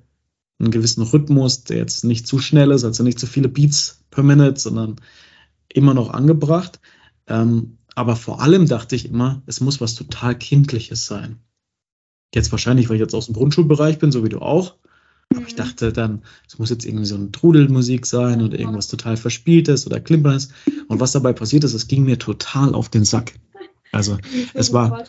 einen 0.59 0.71
gewissen 0.71 1.03
Rhythmus, 1.03 1.65
der 1.65 1.77
jetzt 1.77 2.05
nicht 2.05 2.27
zu 2.27 2.39
schnell 2.39 2.71
ist, 2.71 2.85
also 2.85 3.03
nicht 3.03 3.19
zu 3.19 3.27
viele 3.27 3.49
Beats 3.49 4.03
per 4.11 4.25
Minute, 4.25 4.59
sondern 4.59 4.97
immer 5.69 5.95
noch 5.95 6.11
angebracht. 6.11 6.81
Ähm, 7.27 7.77
aber 7.97 8.15
vor 8.15 8.43
allem 8.43 8.69
dachte 8.69 8.95
ich 8.95 9.07
immer, 9.07 9.43
es 9.47 9.61
muss 9.61 9.81
was 9.81 9.95
total 9.95 10.39
Kindliches 10.39 11.07
sein. 11.07 11.41
Jetzt 12.35 12.53
wahrscheinlich, 12.53 12.89
weil 12.89 12.97
ich 12.97 13.01
jetzt 13.01 13.15
aus 13.15 13.27
dem 13.27 13.35
Grundschulbereich 13.35 13.99
bin, 13.99 14.13
so 14.13 14.23
wie 14.23 14.29
du 14.29 14.41
auch. 14.41 14.77
Aber 15.35 15.47
ich 15.47 15.55
mhm. 15.55 15.59
dachte 15.59 15.93
dann, 15.95 16.23
es 16.47 16.59
muss 16.59 16.69
jetzt 16.69 16.85
irgendwie 16.85 17.07
so 17.07 17.15
eine 17.15 17.33
Trudelmusik 17.33 18.05
sein 18.05 18.43
oder 18.43 18.59
irgendwas 18.59 18.89
total 18.89 19.17
Verspieltes 19.17 19.87
oder 19.87 19.99
Klimperndes. 19.99 20.51
Und 20.89 21.01
was 21.01 21.13
dabei 21.13 21.33
passiert 21.33 21.65
ist, 21.65 21.73
es 21.73 21.89
ging 21.89 22.05
mir 22.05 22.19
total 22.19 22.75
auf 22.75 22.91
den 22.91 23.07
Sack. 23.07 23.33
Also 23.93 24.19
es 24.53 24.75
war, 24.75 25.05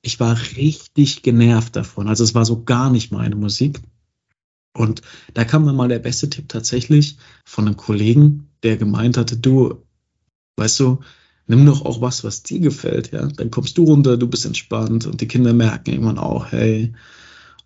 ich 0.00 0.20
war 0.20 0.38
richtig 0.56 1.22
genervt 1.22 1.74
davon. 1.74 2.06
Also 2.06 2.22
es 2.22 2.36
war 2.36 2.44
so 2.44 2.62
gar 2.62 2.90
nicht 2.90 3.10
meine 3.10 3.34
Musik. 3.34 3.80
Und 4.74 5.02
da 5.34 5.44
kam 5.44 5.64
mir 5.64 5.72
mal 5.72 5.88
der 5.88 5.98
beste 5.98 6.30
Tipp 6.30 6.48
tatsächlich 6.48 7.16
von 7.44 7.66
einem 7.66 7.76
Kollegen, 7.76 8.48
der 8.62 8.76
gemeint 8.76 9.16
hatte, 9.16 9.36
du, 9.36 9.82
weißt 10.56 10.78
du, 10.78 11.00
nimm 11.46 11.66
doch 11.66 11.84
auch 11.84 12.00
was, 12.00 12.24
was 12.24 12.42
dir 12.42 12.60
gefällt, 12.60 13.12
ja. 13.12 13.26
Dann 13.26 13.50
kommst 13.50 13.78
du 13.78 13.84
runter, 13.84 14.16
du 14.16 14.26
bist 14.26 14.46
entspannt 14.46 15.06
und 15.06 15.20
die 15.20 15.28
Kinder 15.28 15.52
merken 15.52 15.90
irgendwann 15.90 16.18
auch, 16.18 16.52
hey, 16.52 16.92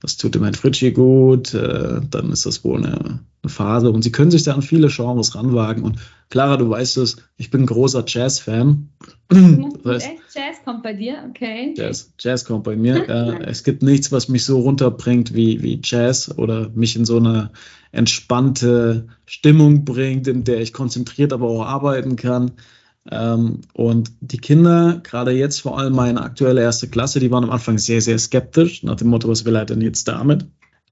das 0.01 0.17
tut 0.17 0.35
dem 0.35 0.43
Herrn 0.43 0.55
Fritschi 0.55 0.93
gut, 0.93 1.55
äh, 1.55 2.01
dann 2.11 2.31
ist 2.31 2.45
das 2.45 2.65
wohl 2.65 2.79
eine, 2.85 3.21
eine, 3.43 3.51
Phase. 3.51 3.91
Und 3.91 4.03
sie 4.03 4.13
können 4.13 4.31
sich 4.31 4.43
da 4.43 4.55
an 4.55 4.63
viele 4.63 4.89
Genres 4.89 5.35
ranwagen. 5.35 5.83
Und 5.85 5.99
Clara, 6.29 6.57
du 6.59 6.69
weißt 6.69 6.99
es, 6.99 7.17
ich 7.37 7.51
bin 7.51 7.63
ein 7.63 7.67
großer 7.67 8.05
Jazz-Fan. 8.07 8.89
Das 9.29 10.05
heißt, 10.05 10.11
Jazz 10.35 10.57
kommt 10.65 10.83
bei 10.83 10.93
dir, 10.93 11.25
okay. 11.31 11.75
Jazz, 11.77 12.13
Jazz 12.19 12.45
kommt 12.45 12.65
bei 12.65 12.77
mir. 12.77 13.09
äh, 13.09 13.45
es 13.45 13.65
gibt 13.65 13.83
nichts, 13.83 14.13
was 14.13 14.29
mich 14.29 14.45
so 14.45 14.61
runterbringt 14.61 15.35
wie, 15.35 15.63
wie 15.63 15.81
Jazz 15.83 16.37
oder 16.37 16.69
mich 16.75 16.97
in 16.97 17.05
so 17.05 17.17
eine 17.17 17.51
entspannte 17.93 19.07
Stimmung 19.25 19.85
bringt, 19.85 20.29
in 20.29 20.45
der 20.45 20.61
ich 20.61 20.73
konzentriert 20.73 21.33
aber 21.33 21.49
auch 21.49 21.65
arbeiten 21.65 22.17
kann. 22.17 22.53
Ähm, 23.11 23.61
und 23.73 24.13
die 24.21 24.39
Kinder, 24.39 25.01
gerade 25.03 25.33
jetzt 25.33 25.61
vor 25.61 25.79
allem 25.79 25.95
meine 25.95 26.23
aktuelle 26.23 26.63
erste 26.63 26.89
Klasse, 26.89 27.21
die 27.21 27.31
waren 27.31 27.45
am 27.45 27.51
Anfang 27.51 27.79
sehr, 27.79 28.01
sehr 28.01 28.19
skeptisch, 28.19 28.83
nach 28.83 28.97
dem 28.97 29.09
Motto, 29.09 29.29
was 29.29 29.45
will 29.45 29.55
er 29.55 29.65
denn 29.65 29.81
jetzt 29.81 30.09
damit? 30.09 30.47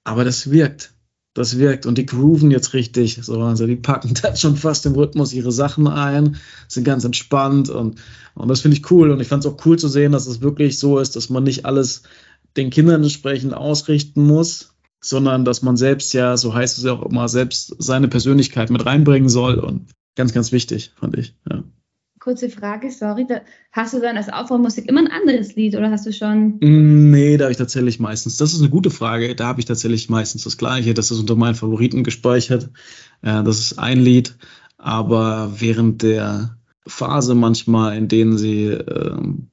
Aber 0.05 0.25
das 0.25 0.51
wirkt. 0.51 0.93
Das 1.37 1.59
wirkt 1.59 1.85
und 1.85 1.99
die 1.99 2.07
grooven 2.07 2.53
jetzt 2.53 2.75
richtig. 2.75 3.19
So, 3.21 3.41
also 3.41 3.67
die 3.67 3.75
packen 3.75 4.15
da 4.23 4.37
schon 4.37 4.57
fast 4.57 4.87
im 4.87 4.95
Rhythmus 4.95 5.33
ihre 5.33 5.51
Sachen 5.51 5.89
ein, 5.89 6.37
sind 6.69 6.85
ganz 6.85 7.05
entspannt 7.05 7.71
und, 7.71 8.01
und 8.35 8.49
das 8.49 8.61
finde 8.61 8.77
ich 8.77 8.89
cool. 8.93 9.11
Und 9.11 9.21
ich 9.21 9.27
fand 9.27 9.45
es 9.45 9.51
auch 9.51 9.67
cool 9.67 9.77
zu 9.77 9.89
sehen, 9.89 10.13
dass 10.13 10.29
es 10.29 10.43
wirklich 10.43 10.79
so 10.79 11.01
ist, 11.01 11.17
dass 11.17 11.31
man 11.31 11.43
nicht 11.43 11.67
alles 11.67 12.05
den 12.57 12.71
Kindern 12.71 13.03
entsprechend 13.03 13.53
ausrichten 13.53 14.25
muss, 14.25 14.75
sondern 15.01 15.45
dass 15.45 15.63
man 15.63 15.77
selbst 15.77 16.15
ja, 16.15 16.37
so 16.37 16.55
heißt 16.55 16.79
es 16.79 16.85
ja 16.85 16.93
auch 16.93 17.03
immer, 17.03 17.29
selbst 17.29 17.75
seine 17.81 18.07
Persönlichkeit 18.07 18.71
mit 18.71 18.87
reinbringen 18.87 19.29
soll. 19.29 19.57
Und 19.57 19.91
ganz, 20.15 20.33
ganz 20.33 20.53
wichtig, 20.53 20.93
fand 20.97 21.19
ich. 21.19 21.35
Ja 21.51 21.65
kurze 22.25 22.49
Frage, 22.49 22.91
sorry. 22.91 23.27
Da, 23.29 23.43
hast 23.71 23.93
du 23.93 24.01
dann 24.01 24.17
als 24.17 24.31
Aufbaumusik 24.31 24.89
immer 24.89 25.01
ein 25.01 25.11
anderes 25.11 25.55
Lied 25.57 25.77
oder 25.77 25.91
hast 25.91 26.07
du 26.07 26.13
schon. 26.13 26.59
Mm, 26.61 27.11
nee, 27.11 27.37
da 27.37 27.45
habe 27.45 27.53
ich 27.53 27.59
tatsächlich 27.59 28.01
meistens. 28.01 28.39
Das 28.39 28.55
ist 28.55 28.61
eine 28.61 28.71
gute 28.71 28.91
Frage. 28.91 29.35
Da 29.35 29.47
habe 29.47 29.61
ich 29.61 29.67
tatsächlich 29.67 30.09
meistens 30.09 30.45
das 30.45 30.57
Gleiche. 30.57 30.95
Das 30.95 31.11
ist 31.11 31.21
unter 31.21 31.37
meinen 31.37 31.55
Favoriten 31.55 32.03
gespeichert. 32.03 32.71
Äh, 33.21 33.45
das 33.45 33.61
ist 33.61 33.79
ein 33.79 34.01
Lied. 34.01 34.37
Aber 34.79 35.53
während 35.59 36.03
der 36.03 36.57
Phase 36.87 37.35
manchmal, 37.35 37.97
in 37.97 38.09
denen 38.09 38.39
sie 38.39 38.69
ähm, 38.69 39.51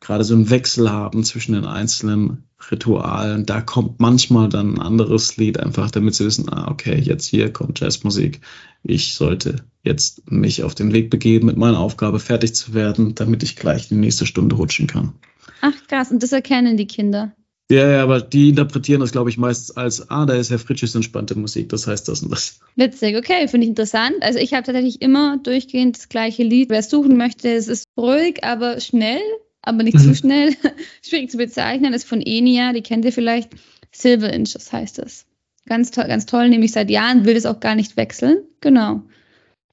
gerade 0.00 0.24
so 0.24 0.34
einen 0.34 0.50
Wechsel 0.50 0.90
haben 0.92 1.24
zwischen 1.24 1.54
den 1.54 1.64
einzelnen 1.64 2.45
Ritualen. 2.70 3.46
Da 3.46 3.60
kommt 3.60 4.00
manchmal 4.00 4.48
dann 4.48 4.74
ein 4.74 4.80
anderes 4.80 5.36
Lied, 5.36 5.58
einfach 5.60 5.90
damit 5.90 6.14
sie 6.14 6.24
wissen, 6.24 6.48
ah, 6.52 6.70
okay, 6.70 6.98
jetzt 6.98 7.26
hier 7.26 7.52
kommt 7.52 7.80
Jazzmusik. 7.80 8.40
Ich 8.82 9.14
sollte 9.14 9.64
jetzt 9.82 10.30
mich 10.30 10.62
auf 10.62 10.74
den 10.74 10.92
Weg 10.92 11.10
begeben, 11.10 11.46
mit 11.46 11.56
meiner 11.56 11.80
Aufgabe 11.80 12.18
fertig 12.18 12.54
zu 12.54 12.74
werden, 12.74 13.14
damit 13.14 13.42
ich 13.42 13.56
gleich 13.56 13.88
die 13.88 13.94
nächste 13.94 14.26
Stunde 14.26 14.56
rutschen 14.56 14.86
kann. 14.86 15.14
Ach 15.60 15.74
krass, 15.88 16.10
und 16.10 16.22
das 16.22 16.32
erkennen 16.32 16.76
die 16.76 16.86
Kinder. 16.86 17.32
Ja, 17.68 17.90
ja, 17.90 18.02
aber 18.04 18.20
die 18.20 18.50
interpretieren 18.50 19.00
das, 19.00 19.10
glaube 19.10 19.28
ich, 19.28 19.38
meistens 19.38 19.76
als, 19.76 20.08
ah, 20.08 20.24
da 20.24 20.34
ist 20.34 20.50
Herr 20.50 20.60
Fritschis 20.60 20.94
entspannte 20.94 21.36
Musik, 21.36 21.68
das 21.70 21.88
heißt 21.88 22.08
das 22.08 22.22
und 22.22 22.30
das. 22.30 22.60
Witzig, 22.76 23.16
okay, 23.16 23.48
finde 23.48 23.64
ich 23.64 23.70
interessant. 23.70 24.14
Also 24.20 24.38
ich 24.38 24.54
habe 24.54 24.62
tatsächlich 24.62 25.02
immer 25.02 25.38
durchgehend 25.38 25.96
das 25.96 26.08
gleiche 26.08 26.44
Lied. 26.44 26.70
Wer 26.70 26.78
es 26.78 26.90
suchen 26.90 27.16
möchte, 27.16 27.48
es 27.48 27.66
ist 27.66 27.84
ruhig, 27.96 28.44
aber 28.44 28.78
schnell, 28.78 29.20
aber 29.66 29.82
nicht 29.82 30.00
zu 30.00 30.08
mhm. 30.08 30.14
schnell. 30.14 30.56
Schwierig 31.02 31.30
zu 31.30 31.36
bezeichnen, 31.36 31.92
ist 31.92 32.08
von 32.08 32.22
Enia, 32.22 32.72
die 32.72 32.82
kennt 32.82 33.04
ihr 33.04 33.12
vielleicht. 33.12 33.50
Silver 33.92 34.32
Inch, 34.32 34.52
das 34.52 34.72
heißt 34.72 34.98
es. 35.00 35.26
Ganz 35.66 35.90
toll, 35.90 36.06
ganz 36.06 36.26
toll, 36.26 36.48
nämlich 36.48 36.72
seit 36.72 36.90
Jahren 36.90 37.24
will 37.24 37.36
es 37.36 37.46
auch 37.46 37.60
gar 37.60 37.74
nicht 37.74 37.96
wechseln. 37.96 38.38
Genau. 38.60 39.02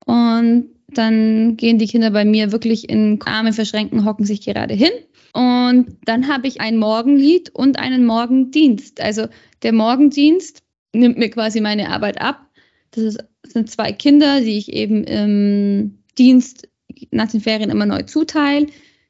Und 0.05 0.69
dann 0.87 1.57
gehen 1.57 1.77
die 1.77 1.87
Kinder 1.87 2.11
bei 2.11 2.25
mir 2.25 2.51
wirklich 2.51 2.89
in 2.89 3.19
Arme 3.25 3.53
verschränken, 3.53 4.05
hocken 4.05 4.25
sich 4.25 4.41
gerade 4.41 4.73
hin. 4.73 4.91
Und 5.33 5.97
dann 6.05 6.27
habe 6.27 6.47
ich 6.47 6.61
ein 6.61 6.77
Morgenlied 6.77 7.49
und 7.53 7.79
einen 7.79 8.05
Morgendienst. 8.05 9.01
Also 9.01 9.27
der 9.63 9.73
Morgendienst 9.73 10.63
nimmt 10.93 11.17
mir 11.17 11.29
quasi 11.29 11.61
meine 11.61 11.89
Arbeit 11.89 12.21
ab. 12.21 12.47
Das, 12.91 13.03
ist, 13.03 13.23
das 13.41 13.53
sind 13.53 13.69
zwei 13.69 13.91
Kinder, 13.91 14.41
die 14.41 14.57
ich 14.57 14.71
eben 14.71 15.03
im 15.03 15.99
Dienst 16.17 16.67
nach 17.11 17.29
den 17.29 17.41
Ferien 17.41 17.71
immer 17.71 17.85
neu 17.85 18.03
zuteile. 18.03 18.67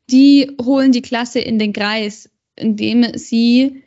Die 0.10 0.56
holen 0.62 0.92
die 0.92 1.02
Klasse 1.02 1.40
in 1.40 1.60
den 1.60 1.74
Kreis, 1.74 2.30
indem 2.56 3.18
sie 3.18 3.84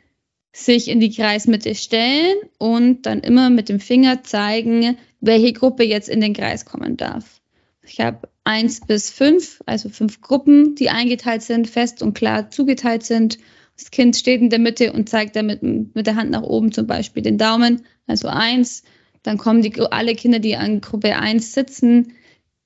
sich 0.51 0.87
in 0.87 0.99
die 0.99 1.11
Kreismitte 1.11 1.75
stellen 1.75 2.35
und 2.57 3.05
dann 3.05 3.19
immer 3.19 3.49
mit 3.49 3.69
dem 3.69 3.79
Finger 3.79 4.23
zeigen, 4.23 4.97
welche 5.21 5.53
Gruppe 5.53 5.83
jetzt 5.83 6.09
in 6.09 6.21
den 6.21 6.33
Kreis 6.33 6.65
kommen 6.65 6.97
darf. 6.97 7.41
Ich 7.83 7.99
habe 7.99 8.27
eins 8.43 8.81
bis 8.81 9.11
fünf, 9.11 9.61
also 9.65 9.89
fünf 9.89 10.21
Gruppen, 10.21 10.75
die 10.75 10.89
eingeteilt 10.89 11.43
sind, 11.43 11.69
fest 11.69 12.01
und 12.01 12.13
klar 12.13 12.49
zugeteilt 12.49 13.03
sind. 13.03 13.37
Das 13.77 13.91
Kind 13.91 14.15
steht 14.15 14.41
in 14.41 14.49
der 14.49 14.59
Mitte 14.59 14.93
und 14.93 15.07
zeigt 15.09 15.35
damit 15.35 15.61
mit 15.61 16.07
der 16.07 16.15
Hand 16.15 16.31
nach 16.31 16.41
oben 16.41 16.71
zum 16.71 16.87
Beispiel 16.87 17.21
den 17.21 17.37
Daumen, 17.37 17.85
also 18.07 18.27
eins. 18.27 18.83
Dann 19.23 19.37
kommen 19.37 19.61
die, 19.61 19.79
alle 19.79 20.15
Kinder, 20.15 20.39
die 20.39 20.55
an 20.55 20.81
Gruppe 20.81 21.15
eins 21.17 21.53
sitzen, 21.53 22.13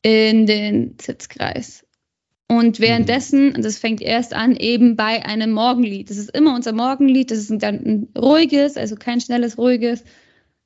in 0.01 0.45
den 0.45 0.95
Sitzkreis. 0.99 1.85
Und 2.51 2.81
währenddessen, 2.81 3.55
und 3.55 3.63
das 3.63 3.77
fängt 3.77 4.01
erst 4.01 4.33
an, 4.33 4.57
eben 4.57 4.97
bei 4.97 5.25
einem 5.25 5.53
Morgenlied. 5.53 6.09
Das 6.09 6.17
ist 6.17 6.35
immer 6.35 6.53
unser 6.53 6.73
Morgenlied. 6.73 7.31
Das 7.31 7.37
ist 7.37 7.49
ein, 7.49 7.63
ein 7.63 8.07
ruhiges, 8.17 8.75
also 8.75 8.97
kein 8.97 9.21
schnelles, 9.21 9.57
ruhiges, 9.57 10.03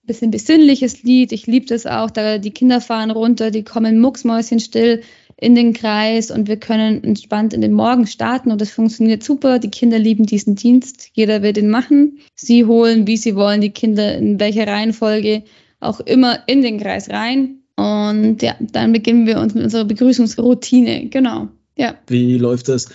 bisschen 0.01 0.31
besinnliches 0.31 1.03
Lied. 1.03 1.31
Ich 1.31 1.45
liebe 1.45 1.67
das 1.67 1.85
auch. 1.85 2.09
Da 2.09 2.39
die 2.39 2.49
Kinder 2.49 2.81
fahren 2.81 3.11
runter, 3.11 3.51
die 3.51 3.61
kommen 3.61 4.01
mucksmäuschenstill 4.01 5.03
in 5.37 5.53
den 5.53 5.73
Kreis 5.73 6.31
und 6.31 6.47
wir 6.47 6.57
können 6.57 7.03
entspannt 7.03 7.53
in 7.53 7.61
den 7.61 7.73
Morgen 7.73 8.07
starten 8.07 8.51
und 8.51 8.61
das 8.61 8.71
funktioniert 8.71 9.21
super. 9.21 9.59
Die 9.59 9.69
Kinder 9.69 9.99
lieben 9.99 10.25
diesen 10.25 10.55
Dienst. 10.55 11.11
Jeder 11.13 11.43
will 11.43 11.53
den 11.53 11.69
machen. 11.69 12.17
Sie 12.33 12.65
holen, 12.65 13.05
wie 13.05 13.17
sie 13.17 13.35
wollen, 13.35 13.61
die 13.61 13.69
Kinder 13.69 14.17
in 14.17 14.39
welcher 14.39 14.65
Reihenfolge 14.65 15.43
auch 15.79 15.99
immer 15.99 16.39
in 16.47 16.63
den 16.63 16.79
Kreis 16.79 17.11
rein. 17.11 17.59
Und 17.75 18.41
ja, 18.41 18.55
dann 18.59 18.91
beginnen 18.91 19.27
wir 19.27 19.39
uns 19.39 19.53
mit 19.53 19.63
unserer 19.63 19.85
Begrüßungsroutine. 19.85 21.09
Genau. 21.09 21.49
Ja. 21.77 21.95
Wie 22.07 22.37
läuft 22.37 22.69
das? 22.69 22.87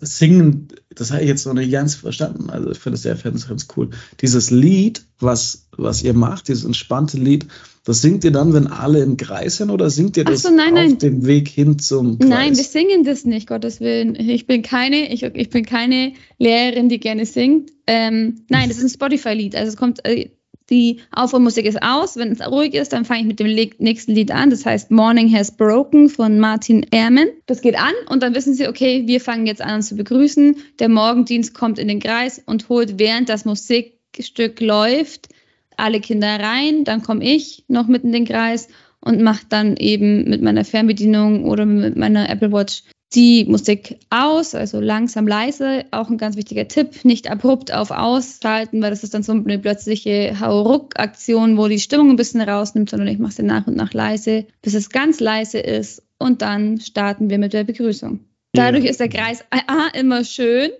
Singen, 0.00 0.68
das 0.94 1.10
habe 1.10 1.22
ich 1.22 1.28
jetzt 1.28 1.46
noch 1.46 1.54
nicht 1.54 1.72
ganz 1.72 1.94
verstanden. 1.94 2.50
Also 2.50 2.70
ich 2.70 2.78
finde 2.78 2.96
es 2.96 3.02
sehr 3.02 3.14
ganz, 3.14 3.48
ganz 3.48 3.68
cool. 3.76 3.90
Dieses 4.20 4.50
Lied, 4.50 5.04
was, 5.18 5.68
was 5.76 6.02
ihr 6.02 6.12
macht, 6.12 6.48
dieses 6.48 6.64
entspannte 6.64 7.16
Lied, 7.16 7.46
das 7.84 8.02
singt 8.02 8.22
ihr 8.24 8.30
dann, 8.30 8.52
wenn 8.52 8.66
alle 8.66 9.02
im 9.02 9.16
Kreis 9.16 9.56
sind 9.56 9.70
oder 9.70 9.88
singt 9.88 10.18
ihr 10.18 10.24
das 10.24 10.42
so, 10.42 10.50
nein, 10.50 10.74
auf 10.74 10.74
nein. 10.74 10.98
dem 10.98 11.24
Weg 11.24 11.48
hin 11.48 11.78
zum 11.78 12.18
Kreis? 12.18 12.28
Nein, 12.28 12.56
wir 12.56 12.64
singen 12.64 13.02
das 13.02 13.24
nicht, 13.24 13.48
Gottes 13.48 13.80
Willen. 13.80 14.14
Ich 14.14 14.46
bin 14.46 14.60
keine, 14.60 15.10
ich, 15.10 15.22
ich 15.22 15.48
bin 15.48 15.64
keine 15.64 16.12
Lehrerin, 16.38 16.90
die 16.90 17.00
gerne 17.00 17.24
singt. 17.24 17.70
Ähm, 17.86 18.44
nein, 18.50 18.68
das 18.68 18.76
ist 18.76 18.84
ein 18.84 18.90
Spotify-Lied. 18.90 19.56
Also 19.56 19.70
es 19.70 19.76
kommt, 19.76 20.04
äh, 20.04 20.28
die 20.70 21.00
Aufwärmmusik 21.12 21.64
ist 21.64 21.82
aus. 21.82 22.16
Wenn 22.16 22.32
es 22.32 22.46
ruhig 22.46 22.74
ist, 22.74 22.92
dann 22.92 23.04
fange 23.04 23.20
ich 23.20 23.26
mit 23.26 23.40
dem 23.40 23.54
nächsten 23.78 24.12
Lied 24.12 24.30
an. 24.30 24.50
Das 24.50 24.66
heißt 24.66 24.90
Morning 24.90 25.32
Has 25.32 25.56
Broken 25.56 26.08
von 26.08 26.38
Martin 26.38 26.86
Ehrman. 26.90 27.28
Das 27.46 27.62
geht 27.62 27.78
an 27.78 27.94
und 28.08 28.22
dann 28.22 28.34
wissen 28.34 28.54
Sie, 28.54 28.68
okay, 28.68 29.04
wir 29.06 29.20
fangen 29.20 29.46
jetzt 29.46 29.62
an 29.62 29.82
zu 29.82 29.96
begrüßen. 29.96 30.56
Der 30.78 30.88
Morgendienst 30.88 31.54
kommt 31.54 31.78
in 31.78 31.88
den 31.88 32.00
Kreis 32.00 32.42
und 32.44 32.68
holt, 32.68 32.98
während 32.98 33.28
das 33.28 33.44
Musikstück 33.44 34.60
läuft, 34.60 35.28
alle 35.76 36.00
Kinder 36.00 36.38
rein. 36.38 36.84
Dann 36.84 37.02
komme 37.02 37.24
ich 37.24 37.64
noch 37.68 37.86
mit 37.86 38.04
in 38.04 38.12
den 38.12 38.26
Kreis 38.26 38.68
und 39.00 39.22
mache 39.22 39.46
dann 39.48 39.76
eben 39.76 40.28
mit 40.28 40.42
meiner 40.42 40.64
Fernbedienung 40.64 41.44
oder 41.44 41.64
mit 41.64 41.96
meiner 41.96 42.28
Apple 42.28 42.52
Watch 42.52 42.82
die 43.14 43.46
Musik 43.46 43.98
aus, 44.10 44.54
also 44.54 44.80
langsam 44.80 45.26
leise, 45.26 45.86
auch 45.92 46.10
ein 46.10 46.18
ganz 46.18 46.36
wichtiger 46.36 46.68
Tipp, 46.68 47.04
nicht 47.04 47.30
abrupt 47.30 47.72
auf 47.72 47.90
ausschalten, 47.90 48.82
weil 48.82 48.90
das 48.90 49.02
ist 49.02 49.14
dann 49.14 49.22
so 49.22 49.32
eine 49.32 49.58
plötzliche 49.58 50.38
Hauruck-Aktion, 50.38 51.56
wo 51.56 51.68
die 51.68 51.78
Stimmung 51.78 52.10
ein 52.10 52.16
bisschen 52.16 52.42
rausnimmt, 52.42 52.90
sondern 52.90 53.08
ich 53.08 53.18
mache 53.18 53.32
sie 53.32 53.42
nach 53.44 53.66
und 53.66 53.76
nach 53.76 53.94
leise, 53.94 54.46
bis 54.60 54.74
es 54.74 54.90
ganz 54.90 55.20
leise 55.20 55.58
ist 55.58 56.02
und 56.18 56.42
dann 56.42 56.80
starten 56.80 57.30
wir 57.30 57.38
mit 57.38 57.54
der 57.54 57.64
Begrüßung. 57.64 58.20
Dadurch 58.52 58.84
ist 58.84 59.00
der 59.00 59.08
Kreis 59.08 59.44
A 59.50 59.88
immer 59.98 60.24
schön 60.24 60.70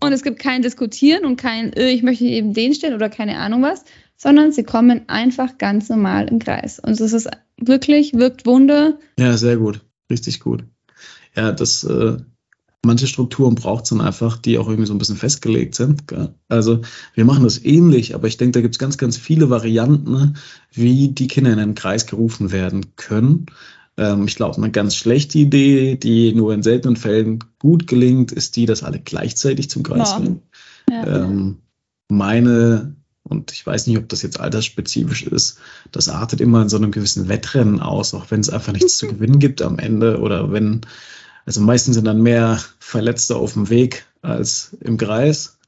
und 0.00 0.12
es 0.12 0.22
gibt 0.22 0.38
kein 0.38 0.62
Diskutieren 0.62 1.26
und 1.26 1.36
kein, 1.36 1.72
äh, 1.74 1.90
ich 1.90 2.02
möchte 2.02 2.24
eben 2.24 2.54
den 2.54 2.74
stellen 2.74 2.94
oder 2.94 3.08
keine 3.10 3.38
Ahnung 3.38 3.62
was, 3.62 3.84
sondern 4.16 4.52
sie 4.52 4.64
kommen 4.64 5.08
einfach 5.08 5.58
ganz 5.58 5.88
normal 5.88 6.28
im 6.28 6.38
Kreis. 6.38 6.78
Und 6.78 6.98
es 7.00 7.12
ist 7.12 7.28
wirklich, 7.58 8.14
wirkt 8.14 8.46
Wunder. 8.46 8.98
Ja, 9.18 9.36
sehr 9.36 9.56
gut. 9.56 9.80
Richtig 10.10 10.40
gut 10.40 10.64
ja, 11.34 11.52
das 11.52 11.84
äh, 11.84 12.16
manche 12.86 13.06
Strukturen 13.06 13.54
braucht 13.54 13.84
es 13.84 13.90
dann 13.90 14.00
einfach, 14.00 14.38
die 14.38 14.56
auch 14.58 14.68
irgendwie 14.68 14.86
so 14.86 14.94
ein 14.94 14.98
bisschen 14.98 15.16
festgelegt 15.16 15.74
sind. 15.74 16.08
Gell? 16.08 16.34
Also 16.48 16.80
wir 17.14 17.24
machen 17.24 17.44
das 17.44 17.62
ähnlich, 17.62 18.14
aber 18.14 18.28
ich 18.28 18.38
denke, 18.38 18.52
da 18.52 18.60
gibt 18.62 18.74
es 18.74 18.78
ganz, 18.78 18.96
ganz 18.96 19.18
viele 19.18 19.50
Varianten, 19.50 20.36
wie 20.72 21.08
die 21.08 21.26
Kinder 21.26 21.52
in 21.52 21.58
einen 21.58 21.74
Kreis 21.74 22.06
gerufen 22.06 22.52
werden 22.52 22.96
können. 22.96 23.46
Ähm, 23.98 24.26
ich 24.26 24.36
glaube, 24.36 24.56
eine 24.56 24.70
ganz 24.70 24.94
schlechte 24.94 25.38
Idee, 25.38 25.96
die 25.96 26.32
nur 26.32 26.54
in 26.54 26.62
seltenen 26.62 26.96
Fällen 26.96 27.40
gut 27.58 27.86
gelingt, 27.86 28.32
ist 28.32 28.56
die, 28.56 28.66
dass 28.66 28.82
alle 28.82 29.00
gleichzeitig 29.00 29.68
zum 29.68 29.82
Kreis 29.82 30.10
ja. 30.10 30.24
Ja. 30.88 31.24
Ähm, 31.24 31.58
meine 32.08 32.95
und 33.28 33.52
ich 33.52 33.66
weiß 33.66 33.86
nicht, 33.86 33.98
ob 33.98 34.08
das 34.08 34.22
jetzt 34.22 34.40
altersspezifisch 34.40 35.24
ist, 35.24 35.58
das 35.92 36.08
artet 36.08 36.40
immer 36.40 36.62
in 36.62 36.68
so 36.68 36.76
einem 36.76 36.90
gewissen 36.90 37.28
Wettrennen 37.28 37.80
aus, 37.80 38.14
auch 38.14 38.30
wenn 38.30 38.40
es 38.40 38.50
einfach 38.50 38.72
nichts 38.72 38.96
zu 38.96 39.06
gewinnen 39.08 39.38
gibt 39.38 39.62
am 39.62 39.78
Ende 39.78 40.20
oder 40.20 40.52
wenn 40.52 40.82
also 41.46 41.60
meistens 41.60 41.94
sind 41.94 42.06
dann 42.06 42.22
mehr 42.22 42.60
Verletzte 42.80 43.36
auf 43.36 43.52
dem 43.54 43.70
Weg 43.70 44.04
als 44.20 44.76
im 44.80 44.96
Kreis. 44.96 45.58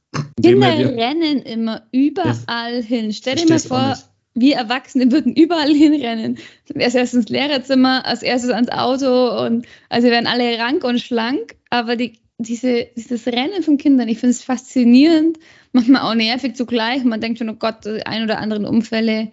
Kinder 0.41 0.67
rennen 0.67 1.41
immer 1.41 1.83
überall 1.91 2.79
ja, 2.79 2.83
hin. 2.83 3.13
Stell 3.13 3.35
dir 3.35 3.47
mal 3.47 3.59
vor, 3.59 3.97
wir 4.33 4.55
Erwachsene 4.57 5.11
würden 5.11 5.33
überall 5.33 5.73
hinrennen. 5.73 6.37
Als 6.75 6.95
erstes 6.95 7.13
ins 7.13 7.29
Lehrerzimmer, 7.29 8.05
als 8.05 8.23
erstes 8.23 8.51
ans 8.51 8.69
Auto 8.69 9.45
und 9.45 9.65
also 9.87 10.05
wir 10.05 10.11
werden 10.11 10.27
alle 10.27 10.59
rank 10.59 10.83
und 10.83 10.99
schlank, 10.99 11.55
aber 11.69 11.95
die, 11.95 12.19
diese, 12.37 12.87
dieses 12.95 13.27
Rennen 13.27 13.63
von 13.63 13.77
Kindern, 13.77 14.09
ich 14.09 14.19
finde 14.19 14.31
es 14.31 14.43
faszinierend, 14.43 15.37
manchmal 15.71 16.01
auch 16.01 16.15
nervig 16.15 16.55
zugleich. 16.55 17.03
Man 17.03 17.21
denkt 17.21 17.39
schon, 17.39 17.49
oh 17.49 17.55
Gott, 17.55 17.85
ein 18.05 18.23
oder 18.23 18.39
anderen 18.39 18.65
Unfälle 18.65 19.31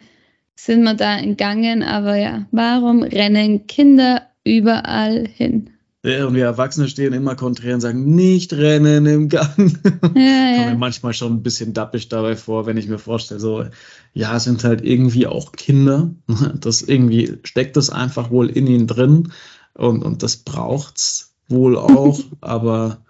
sind 0.55 0.83
wir 0.83 0.95
da 0.95 1.19
entgangen, 1.19 1.83
aber 1.83 2.17
ja, 2.17 2.47
warum 2.51 3.03
rennen 3.03 3.67
Kinder 3.67 4.23
überall 4.45 5.27
hin? 5.27 5.71
Und 6.03 6.35
wir 6.35 6.45
Erwachsene 6.45 6.89
stehen 6.89 7.13
immer 7.13 7.35
konträr 7.35 7.75
und 7.75 7.81
sagen, 7.81 8.15
nicht 8.15 8.53
rennen 8.53 9.07
im 9.07 9.29
Gang. 9.29 9.77
Ja, 10.15 10.23
ja. 10.23 10.57
Komme 10.59 10.71
mir 10.71 10.79
manchmal 10.79 11.13
schon 11.15 11.33
ein 11.33 11.43
bisschen 11.43 11.73
dappisch 11.73 12.09
dabei 12.09 12.37
vor, 12.37 12.65
wenn 12.65 12.77
ich 12.77 12.87
mir 12.87 12.99
vorstelle, 12.99 13.41
so, 13.41 13.65
ja, 14.13 14.39
sind 14.39 14.63
halt 14.63 14.85
irgendwie 14.85 15.27
auch 15.27 15.53
Kinder. 15.53 16.11
Das 16.61 16.83
irgendwie 16.83 17.39
steckt 17.43 17.77
das 17.77 17.91
einfach 17.91 18.31
wohl 18.31 18.49
in 18.49 18.69
ihnen 18.69 18.87
drin 18.87 19.33
und, 19.75 20.05
und 20.05 20.23
das 20.23 20.37
braucht's 20.37 21.35
wohl 21.49 21.77
auch, 21.77 22.21
aber 22.41 23.05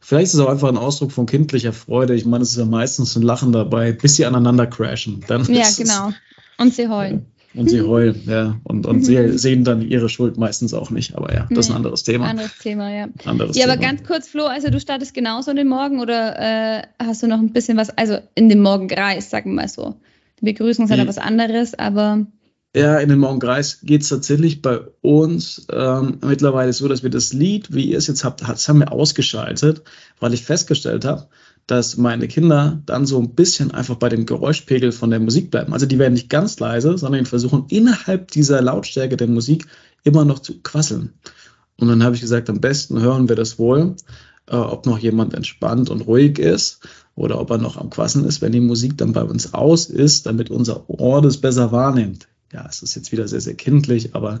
vielleicht 0.00 0.28
ist 0.28 0.34
es 0.34 0.40
auch 0.40 0.48
einfach 0.48 0.68
ein 0.68 0.76
Ausdruck 0.76 1.12
von 1.12 1.26
kindlicher 1.26 1.72
Freude. 1.72 2.14
Ich 2.14 2.24
meine, 2.24 2.42
es 2.42 2.50
ist 2.50 2.58
ja 2.58 2.64
meistens 2.64 3.16
ein 3.16 3.22
Lachen 3.22 3.52
dabei, 3.52 3.92
bis 3.92 4.16
sie 4.16 4.26
aneinander 4.26 4.66
crashen. 4.66 5.24
Dann 5.26 5.44
ja, 5.52 5.66
genau. 5.76 6.12
Und 6.58 6.74
sie 6.74 6.88
heulen. 6.88 7.26
Und 7.54 7.70
sie 7.70 7.80
heulen, 7.80 8.22
ja. 8.26 8.60
Und, 8.62 8.86
und 8.86 9.04
sie 9.04 9.38
sehen 9.38 9.64
dann 9.64 9.82
ihre 9.82 10.08
Schuld 10.08 10.36
meistens 10.36 10.74
auch 10.74 10.90
nicht. 10.90 11.16
Aber 11.16 11.34
ja, 11.34 11.46
das 11.50 11.66
ist 11.66 11.70
ein 11.70 11.76
anderes 11.76 12.02
Thema. 12.04 12.26
Anderes 12.26 12.58
Thema, 12.58 12.90
ja. 12.92 13.08
Anderes 13.24 13.56
ja, 13.56 13.62
Thema. 13.62 13.74
aber 13.74 13.82
ganz 13.82 14.04
kurz, 14.04 14.28
Flo, 14.28 14.44
also 14.44 14.70
du 14.70 14.78
startest 14.78 15.14
genauso 15.14 15.50
in 15.50 15.56
den 15.56 15.68
Morgen 15.68 16.00
oder 16.00 16.38
äh, 16.38 16.82
hast 16.98 17.22
du 17.22 17.26
noch 17.26 17.38
ein 17.38 17.52
bisschen 17.52 17.76
was, 17.76 17.90
also 17.90 18.18
in 18.34 18.48
dem 18.48 18.60
Morgenkreis, 18.60 19.30
sagen 19.30 19.50
wir 19.50 19.62
mal 19.62 19.68
so. 19.68 19.94
Die 20.40 20.44
Begrüßung 20.44 20.84
ist 20.84 20.90
halt 20.90 21.06
was 21.08 21.18
anderes, 21.18 21.74
aber. 21.74 22.26
Ja, 22.78 22.98
in 22.98 23.08
den 23.08 23.18
Morgenkreis 23.18 23.80
geht 23.82 24.02
es 24.02 24.08
tatsächlich 24.08 24.62
bei 24.62 24.80
uns 25.00 25.66
ähm, 25.72 26.18
mittlerweile 26.24 26.72
so, 26.72 26.88
dass 26.88 27.02
wir 27.02 27.10
das 27.10 27.32
Lied, 27.32 27.74
wie 27.74 27.90
ihr 27.90 27.98
es 27.98 28.06
jetzt 28.06 28.24
habt, 28.24 28.42
das 28.42 28.68
haben 28.68 28.80
wir 28.80 28.92
ausgeschaltet, 28.92 29.82
weil 30.20 30.34
ich 30.34 30.44
festgestellt 30.44 31.04
habe, 31.04 31.28
dass 31.66 31.96
meine 31.96 32.28
Kinder 32.28 32.80
dann 32.86 33.04
so 33.04 33.20
ein 33.20 33.34
bisschen 33.34 33.72
einfach 33.72 33.96
bei 33.96 34.08
dem 34.08 34.26
Geräuschpegel 34.26 34.92
von 34.92 35.10
der 35.10 35.20
Musik 35.20 35.50
bleiben. 35.50 35.72
Also 35.72 35.86
die 35.86 35.98
werden 35.98 36.14
nicht 36.14 36.30
ganz 36.30 36.58
leise, 36.60 36.96
sondern 36.96 37.26
versuchen 37.26 37.66
innerhalb 37.68 38.30
dieser 38.30 38.62
Lautstärke 38.62 39.16
der 39.16 39.28
Musik 39.28 39.66
immer 40.04 40.24
noch 40.24 40.38
zu 40.38 40.62
quasseln. 40.62 41.12
Und 41.76 41.88
dann 41.88 42.02
habe 42.02 42.14
ich 42.14 42.20
gesagt, 42.20 42.48
am 42.48 42.60
besten 42.60 43.00
hören 43.00 43.28
wir 43.28 43.36
das 43.36 43.58
wohl 43.58 43.96
äh, 44.50 44.56
ob 44.56 44.86
noch 44.86 44.98
jemand 44.98 45.34
entspannt 45.34 45.90
und 45.90 46.02
ruhig 46.02 46.38
ist 46.38 46.80
oder 47.14 47.40
ob 47.40 47.50
er 47.50 47.58
noch 47.58 47.76
am 47.76 47.90
Quassen 47.90 48.24
ist, 48.24 48.40
wenn 48.42 48.52
die 48.52 48.60
Musik 48.60 48.96
dann 48.96 49.12
bei 49.12 49.22
uns 49.22 49.54
aus 49.54 49.86
ist, 49.86 50.26
damit 50.26 50.50
unser 50.50 50.88
Ohr 50.88 51.22
das 51.22 51.38
besser 51.38 51.72
wahrnimmt. 51.72 52.27
Ja, 52.52 52.66
es 52.68 52.82
ist 52.82 52.94
jetzt 52.94 53.12
wieder 53.12 53.28
sehr, 53.28 53.40
sehr 53.40 53.54
kindlich, 53.54 54.14
aber 54.14 54.40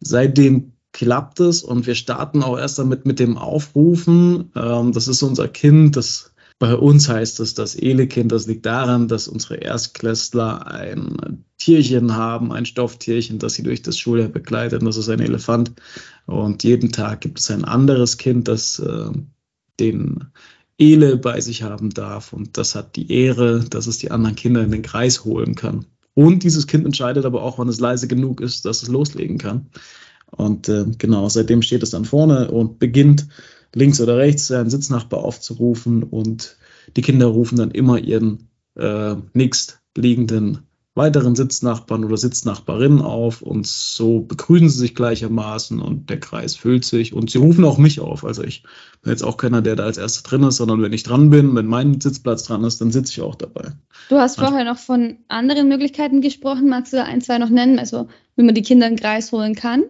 seitdem 0.00 0.72
klappt 0.92 1.40
es 1.40 1.62
und 1.62 1.86
wir 1.86 1.94
starten 1.94 2.42
auch 2.42 2.58
erst 2.58 2.78
damit 2.78 3.06
mit 3.06 3.18
dem 3.18 3.38
Aufrufen. 3.38 4.50
Ähm, 4.56 4.92
das 4.92 5.08
ist 5.08 5.22
unser 5.22 5.48
Kind, 5.48 5.96
das 5.96 6.30
bei 6.60 6.76
uns 6.76 7.08
heißt 7.08 7.40
es 7.40 7.54
das 7.54 7.74
Elekind. 7.74 8.32
Das 8.32 8.46
liegt 8.46 8.66
daran, 8.66 9.08
dass 9.08 9.28
unsere 9.28 9.56
Erstklässler 9.56 10.66
ein 10.66 11.42
Tierchen 11.56 12.14
haben, 12.14 12.52
ein 12.52 12.66
Stofftierchen, 12.66 13.38
das 13.38 13.54
sie 13.54 13.62
durch 13.62 13.80
das 13.80 13.98
Schuljahr 13.98 14.28
begleitet. 14.28 14.80
Und 14.80 14.86
das 14.86 14.98
ist 14.98 15.08
ein 15.08 15.20
Elefant. 15.20 15.72
Und 16.26 16.62
jeden 16.62 16.92
Tag 16.92 17.22
gibt 17.22 17.40
es 17.40 17.50
ein 17.50 17.64
anderes 17.64 18.18
Kind, 18.18 18.46
das 18.46 18.78
äh, 18.78 19.10
den 19.80 20.26
Ele 20.76 21.16
bei 21.16 21.40
sich 21.40 21.62
haben 21.62 21.90
darf. 21.90 22.34
Und 22.34 22.58
das 22.58 22.74
hat 22.74 22.94
die 22.94 23.10
Ehre, 23.10 23.64
dass 23.64 23.86
es 23.86 23.96
die 23.96 24.10
anderen 24.10 24.36
Kinder 24.36 24.62
in 24.62 24.70
den 24.70 24.82
Kreis 24.82 25.24
holen 25.24 25.54
kann. 25.54 25.86
Und 26.14 26.42
dieses 26.42 26.66
Kind 26.66 26.84
entscheidet 26.84 27.24
aber 27.24 27.42
auch, 27.42 27.58
wann 27.58 27.68
es 27.68 27.80
leise 27.80 28.08
genug 28.08 28.40
ist, 28.40 28.64
dass 28.64 28.82
es 28.82 28.88
loslegen 28.88 29.38
kann. 29.38 29.70
Und 30.30 30.68
äh, 30.68 30.86
genau, 30.98 31.28
seitdem 31.28 31.62
steht 31.62 31.82
es 31.82 31.90
dann 31.90 32.04
vorne 32.04 32.50
und 32.50 32.78
beginnt 32.78 33.28
links 33.74 34.00
oder 34.00 34.16
rechts 34.16 34.46
seinen 34.46 34.70
Sitznachbar 34.70 35.20
aufzurufen 35.24 36.02
und 36.02 36.56
die 36.96 37.02
Kinder 37.02 37.26
rufen 37.26 37.56
dann 37.56 37.70
immer 37.70 37.98
ihren 37.98 38.48
äh, 38.76 39.16
nächstliegenden 39.32 40.66
weiteren 41.00 41.34
Sitznachbarn 41.34 42.04
oder 42.04 42.18
Sitznachbarinnen 42.18 43.00
auf 43.00 43.40
und 43.40 43.66
so 43.66 44.20
begrüßen 44.20 44.68
sie 44.68 44.78
sich 44.78 44.94
gleichermaßen 44.94 45.80
und 45.80 46.10
der 46.10 46.20
Kreis 46.20 46.56
füllt 46.56 46.84
sich 46.84 47.14
und 47.14 47.30
sie 47.30 47.38
rufen 47.38 47.64
auch 47.64 47.78
mich 47.78 48.00
auf. 48.00 48.22
Also 48.22 48.44
ich 48.44 48.64
bin 49.00 49.10
jetzt 49.10 49.22
auch 49.22 49.38
keiner, 49.38 49.62
der 49.62 49.76
da 49.76 49.84
als 49.84 49.96
erster 49.96 50.28
drin 50.28 50.42
ist, 50.42 50.56
sondern 50.56 50.82
wenn 50.82 50.92
ich 50.92 51.02
dran 51.02 51.30
bin, 51.30 51.56
wenn 51.56 51.64
mein 51.64 52.02
Sitzplatz 52.02 52.42
dran 52.42 52.64
ist, 52.64 52.82
dann 52.82 52.90
sitze 52.90 53.12
ich 53.12 53.22
auch 53.22 53.34
dabei. 53.34 53.72
Du 54.10 54.18
hast 54.18 54.38
vorher 54.38 54.64
noch 54.64 54.76
von 54.76 55.16
anderen 55.28 55.68
Möglichkeiten 55.68 56.20
gesprochen. 56.20 56.68
Magst 56.68 56.92
du 56.92 56.98
da 56.98 57.04
ein, 57.04 57.22
zwei 57.22 57.38
noch 57.38 57.48
nennen? 57.48 57.78
Also 57.78 58.08
wie 58.36 58.42
man 58.42 58.54
die 58.54 58.62
Kinder 58.62 58.86
in 58.86 58.96
den 58.96 59.00
Kreis 59.00 59.32
holen 59.32 59.54
kann? 59.54 59.84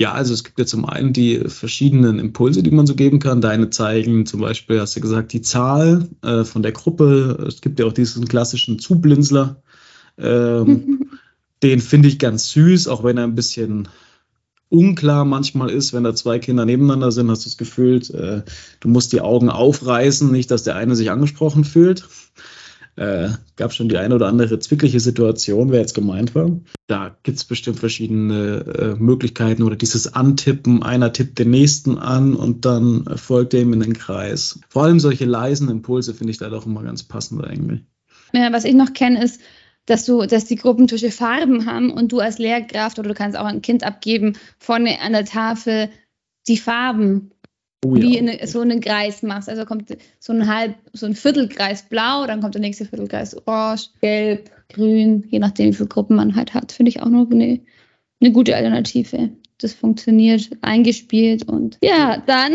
Ja, 0.00 0.12
also 0.12 0.34
es 0.34 0.42
gibt 0.42 0.58
ja 0.58 0.66
zum 0.66 0.84
einen 0.86 1.12
die 1.12 1.38
verschiedenen 1.46 2.18
Impulse, 2.18 2.64
die 2.64 2.72
man 2.72 2.86
so 2.86 2.96
geben 2.96 3.20
kann. 3.20 3.40
Deine 3.40 3.70
zeigen 3.70 4.26
zum 4.26 4.40
Beispiel, 4.40 4.80
hast 4.80 4.96
du 4.96 5.00
gesagt, 5.00 5.32
die 5.32 5.40
Zahl 5.40 6.08
äh, 6.22 6.42
von 6.42 6.62
der 6.62 6.72
Gruppe. 6.72 7.44
Es 7.46 7.60
gibt 7.60 7.78
ja 7.78 7.86
auch 7.86 7.92
diesen 7.92 8.26
klassischen 8.26 8.80
Zublinzler. 8.80 9.62
Ähm, 10.18 11.10
den 11.62 11.80
finde 11.80 12.08
ich 12.08 12.18
ganz 12.18 12.50
süß, 12.50 12.88
auch 12.88 13.04
wenn 13.04 13.16
er 13.16 13.24
ein 13.24 13.34
bisschen 13.34 13.88
unklar 14.68 15.24
manchmal 15.24 15.70
ist, 15.70 15.92
wenn 15.92 16.04
da 16.04 16.14
zwei 16.14 16.38
Kinder 16.38 16.64
nebeneinander 16.64 17.12
sind, 17.12 17.30
hast 17.30 17.44
du 17.44 17.48
das 17.48 17.56
Gefühl, 17.56 18.02
äh, 18.12 18.42
du 18.80 18.88
musst 18.88 19.12
die 19.12 19.20
Augen 19.20 19.48
aufreißen, 19.50 20.30
nicht, 20.30 20.50
dass 20.50 20.64
der 20.64 20.76
eine 20.76 20.96
sich 20.96 21.10
angesprochen 21.10 21.64
fühlt. 21.64 22.08
Äh, 22.96 23.30
gab 23.56 23.72
schon 23.72 23.88
die 23.88 23.96
eine 23.96 24.14
oder 24.14 24.28
andere 24.28 24.60
zwickliche 24.60 25.00
Situation, 25.00 25.72
wer 25.72 25.80
jetzt 25.80 25.94
gemeint 25.94 26.34
war. 26.36 26.50
Da 26.86 27.16
gibt 27.24 27.38
es 27.38 27.44
bestimmt 27.44 27.80
verschiedene 27.80 28.94
äh, 28.96 29.02
Möglichkeiten 29.02 29.64
oder 29.64 29.74
dieses 29.74 30.14
Antippen, 30.14 30.82
einer 30.84 31.12
tippt 31.12 31.40
den 31.40 31.50
nächsten 31.50 31.98
an 31.98 32.34
und 32.34 32.64
dann 32.64 33.04
folgt 33.16 33.52
ihm 33.54 33.72
in 33.72 33.80
den 33.80 33.94
Kreis. 33.94 34.60
Vor 34.68 34.84
allem 34.84 35.00
solche 35.00 35.24
leisen 35.24 35.68
Impulse 35.68 36.14
finde 36.14 36.30
ich 36.30 36.38
da 36.38 36.50
doch 36.50 36.66
immer 36.66 36.84
ganz 36.84 37.02
passend 37.02 37.44
eigentlich. 37.44 37.80
Ja, 38.32 38.52
was 38.52 38.64
ich 38.64 38.74
noch 38.74 38.92
kenne, 38.92 39.24
ist, 39.24 39.40
dass 39.86 40.06
du, 40.06 40.26
dass 40.26 40.46
die 40.46 40.56
Gruppentische 40.56 41.10
Farben 41.10 41.66
haben 41.66 41.90
und 41.90 42.12
du 42.12 42.20
als 42.20 42.38
Lehrkraft 42.38 42.98
oder 42.98 43.08
du 43.08 43.14
kannst 43.14 43.36
auch 43.36 43.44
ein 43.44 43.62
Kind 43.62 43.84
abgeben, 43.84 44.36
vorne 44.58 45.00
an 45.00 45.12
der 45.12 45.24
Tafel 45.24 45.90
die 46.48 46.56
Farben 46.56 47.30
Oh, 47.84 47.94
wie 47.94 48.14
ja. 48.14 48.20
eine, 48.20 48.46
so 48.46 48.60
einen 48.60 48.80
Kreis 48.80 49.22
machst. 49.22 49.48
Also 49.48 49.64
kommt 49.64 49.96
so 50.18 50.32
ein 50.32 50.48
halb, 50.48 50.74
so 50.92 51.06
ein 51.06 51.14
Viertelkreis 51.14 51.82
blau, 51.88 52.26
dann 52.26 52.40
kommt 52.40 52.54
der 52.54 52.62
nächste 52.62 52.86
Viertelkreis 52.86 53.36
orange, 53.46 53.90
gelb, 54.00 54.50
grün, 54.70 55.24
je 55.28 55.38
nachdem, 55.38 55.68
wie 55.70 55.74
viele 55.74 55.88
Gruppen 55.88 56.16
man 56.16 56.34
halt 56.34 56.54
hat. 56.54 56.72
Finde 56.72 56.88
ich 56.88 57.02
auch 57.02 57.08
noch 57.08 57.30
eine, 57.30 57.60
eine 58.20 58.32
gute 58.32 58.56
Alternative. 58.56 59.30
Das 59.58 59.74
funktioniert 59.74 60.50
eingespielt 60.62 61.48
und 61.48 61.78
ja, 61.82 62.22
dann 62.26 62.54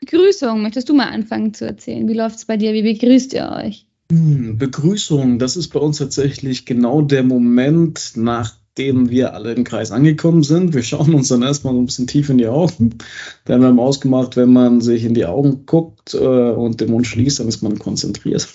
Begrüßung. 0.00 0.62
Möchtest 0.62 0.88
du 0.88 0.94
mal 0.94 1.10
anfangen 1.10 1.52
zu 1.52 1.66
erzählen? 1.66 2.08
Wie 2.08 2.14
läuft 2.14 2.36
es 2.36 2.44
bei 2.46 2.56
dir? 2.56 2.72
Wie 2.72 2.82
begrüßt 2.82 3.34
ihr 3.34 3.50
euch? 3.50 3.86
Hm, 4.10 4.58
Begrüßung, 4.58 5.38
das 5.38 5.56
ist 5.56 5.68
bei 5.68 5.78
uns 5.78 5.98
tatsächlich 5.98 6.66
genau 6.66 7.00
der 7.00 7.22
Moment, 7.22 8.12
nach 8.16 8.52
denen 8.76 9.08
wir 9.08 9.34
alle 9.34 9.52
im 9.52 9.62
Kreis 9.62 9.92
angekommen 9.92 10.42
sind. 10.42 10.74
Wir 10.74 10.82
schauen 10.82 11.14
uns 11.14 11.28
dann 11.28 11.42
erstmal 11.42 11.74
ein 11.74 11.86
bisschen 11.86 12.08
tief 12.08 12.28
in 12.28 12.38
die 12.38 12.48
Augen. 12.48 12.98
Dann 13.44 13.64
haben 13.64 13.76
wir 13.76 13.82
ausgemacht, 13.82 14.36
wenn 14.36 14.52
man 14.52 14.80
sich 14.80 15.04
in 15.04 15.14
die 15.14 15.26
Augen 15.26 15.64
guckt 15.64 16.14
äh, 16.14 16.18
und 16.18 16.80
den 16.80 16.90
Mund 16.90 17.06
schließt, 17.06 17.38
dann 17.38 17.48
ist 17.48 17.62
man 17.62 17.78
konzentriert. 17.78 18.48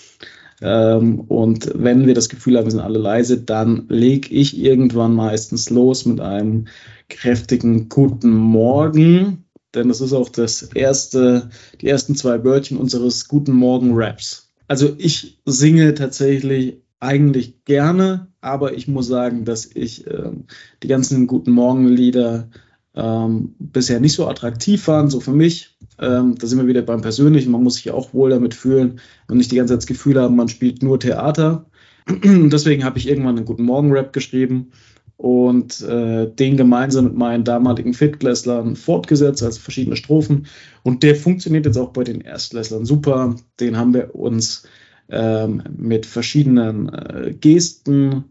Ähm, 0.61 1.21
und 1.21 1.71
wenn 1.73 2.05
wir 2.05 2.13
das 2.15 2.27
Gefühl 2.27 2.57
haben, 2.57 2.65
wir 2.65 2.71
sind 2.71 2.81
alle 2.81 2.99
leise, 2.99 3.41
dann 3.41 3.85
lege 3.87 4.33
ich 4.33 4.57
irgendwann 4.57 5.13
meistens 5.13 5.69
los 5.69 6.05
mit 6.05 6.19
einem 6.19 6.67
kräftigen 7.07 7.87
Guten 7.87 8.31
Morgen. 8.31 9.45
Denn 9.73 9.87
das 9.87 10.01
ist 10.01 10.13
auch 10.13 10.29
das 10.29 10.63
erste, 10.63 11.49
die 11.79 11.87
ersten 11.87 12.15
zwei 12.15 12.43
Wörtchen 12.43 12.77
unseres 12.77 13.27
Guten 13.29 13.53
Morgen 13.53 13.91
Raps. 13.93 14.44
Also 14.67 14.95
ich 14.97 15.39
singe 15.45 15.93
tatsächlich 15.93 16.82
eigentlich 16.99 17.65
gerne, 17.65 18.28
aber 18.41 18.73
ich 18.73 18.88
muss 18.88 19.08
sagen, 19.08 19.45
dass 19.45 19.65
ich 19.65 20.08
ähm, 20.08 20.45
die 20.82 20.88
ganzen 20.88 21.28
Guten 21.28 21.51
Morgen-Lieder 21.51 22.49
ähm, 22.95 23.56
bisher 23.60 23.99
nicht 23.99 24.13
so 24.13 24.28
attraktiv 24.28 24.84
fand, 24.84 25.12
so 25.12 25.19
für 25.19 25.34
mich. 25.34 25.78
Ähm, 25.99 26.36
da 26.36 26.47
sind 26.47 26.60
wir 26.60 26.67
wieder 26.67 26.82
beim 26.82 27.01
Persönlichen. 27.01 27.51
Man 27.51 27.63
muss 27.63 27.75
sich 27.75 27.91
auch 27.91 28.13
wohl 28.13 28.30
damit 28.30 28.54
fühlen 28.54 28.99
und 29.28 29.38
nicht 29.38 29.51
die 29.51 29.58
ganze 29.58 29.73
Zeit 29.73 29.80
das 29.80 29.88
Gefühl 29.88 30.19
haben, 30.19 30.36
man 30.36 30.49
spielt 30.49 30.82
nur 30.82 30.99
Theater. 30.99 31.69
Deswegen 32.23 32.84
habe 32.84 32.97
ich 32.97 33.08
irgendwann 33.08 33.38
einen 33.38 33.45
Guten 33.45 33.63
Morgen-Rap 33.63 34.13
geschrieben 34.13 34.71
und 35.17 35.82
äh, 35.82 36.28
den 36.28 36.58
gemeinsam 36.58 37.06
mit 37.06 37.15
meinen 37.15 37.43
damaligen 37.43 37.93
Fittklässlern 37.93 38.75
fortgesetzt 38.75 39.43
als 39.43 39.58
verschiedene 39.58 39.95
Strophen. 39.95 40.47
Und 40.84 41.04
der 41.04 41.15
funktioniert 41.15 41.65
jetzt 41.65 41.78
auch 41.78 41.93
bei 41.93 42.04
den 42.04 42.21
Erstklässlern 42.21 42.86
super. 42.86 43.36
Den 43.60 43.78
haben 43.78 43.93
wir 43.93 44.13
uns 44.13 44.67
ähm, 45.10 45.63
mit 45.78 46.06
verschiedenen 46.06 46.89
äh, 46.89 47.34
Gesten 47.39 48.25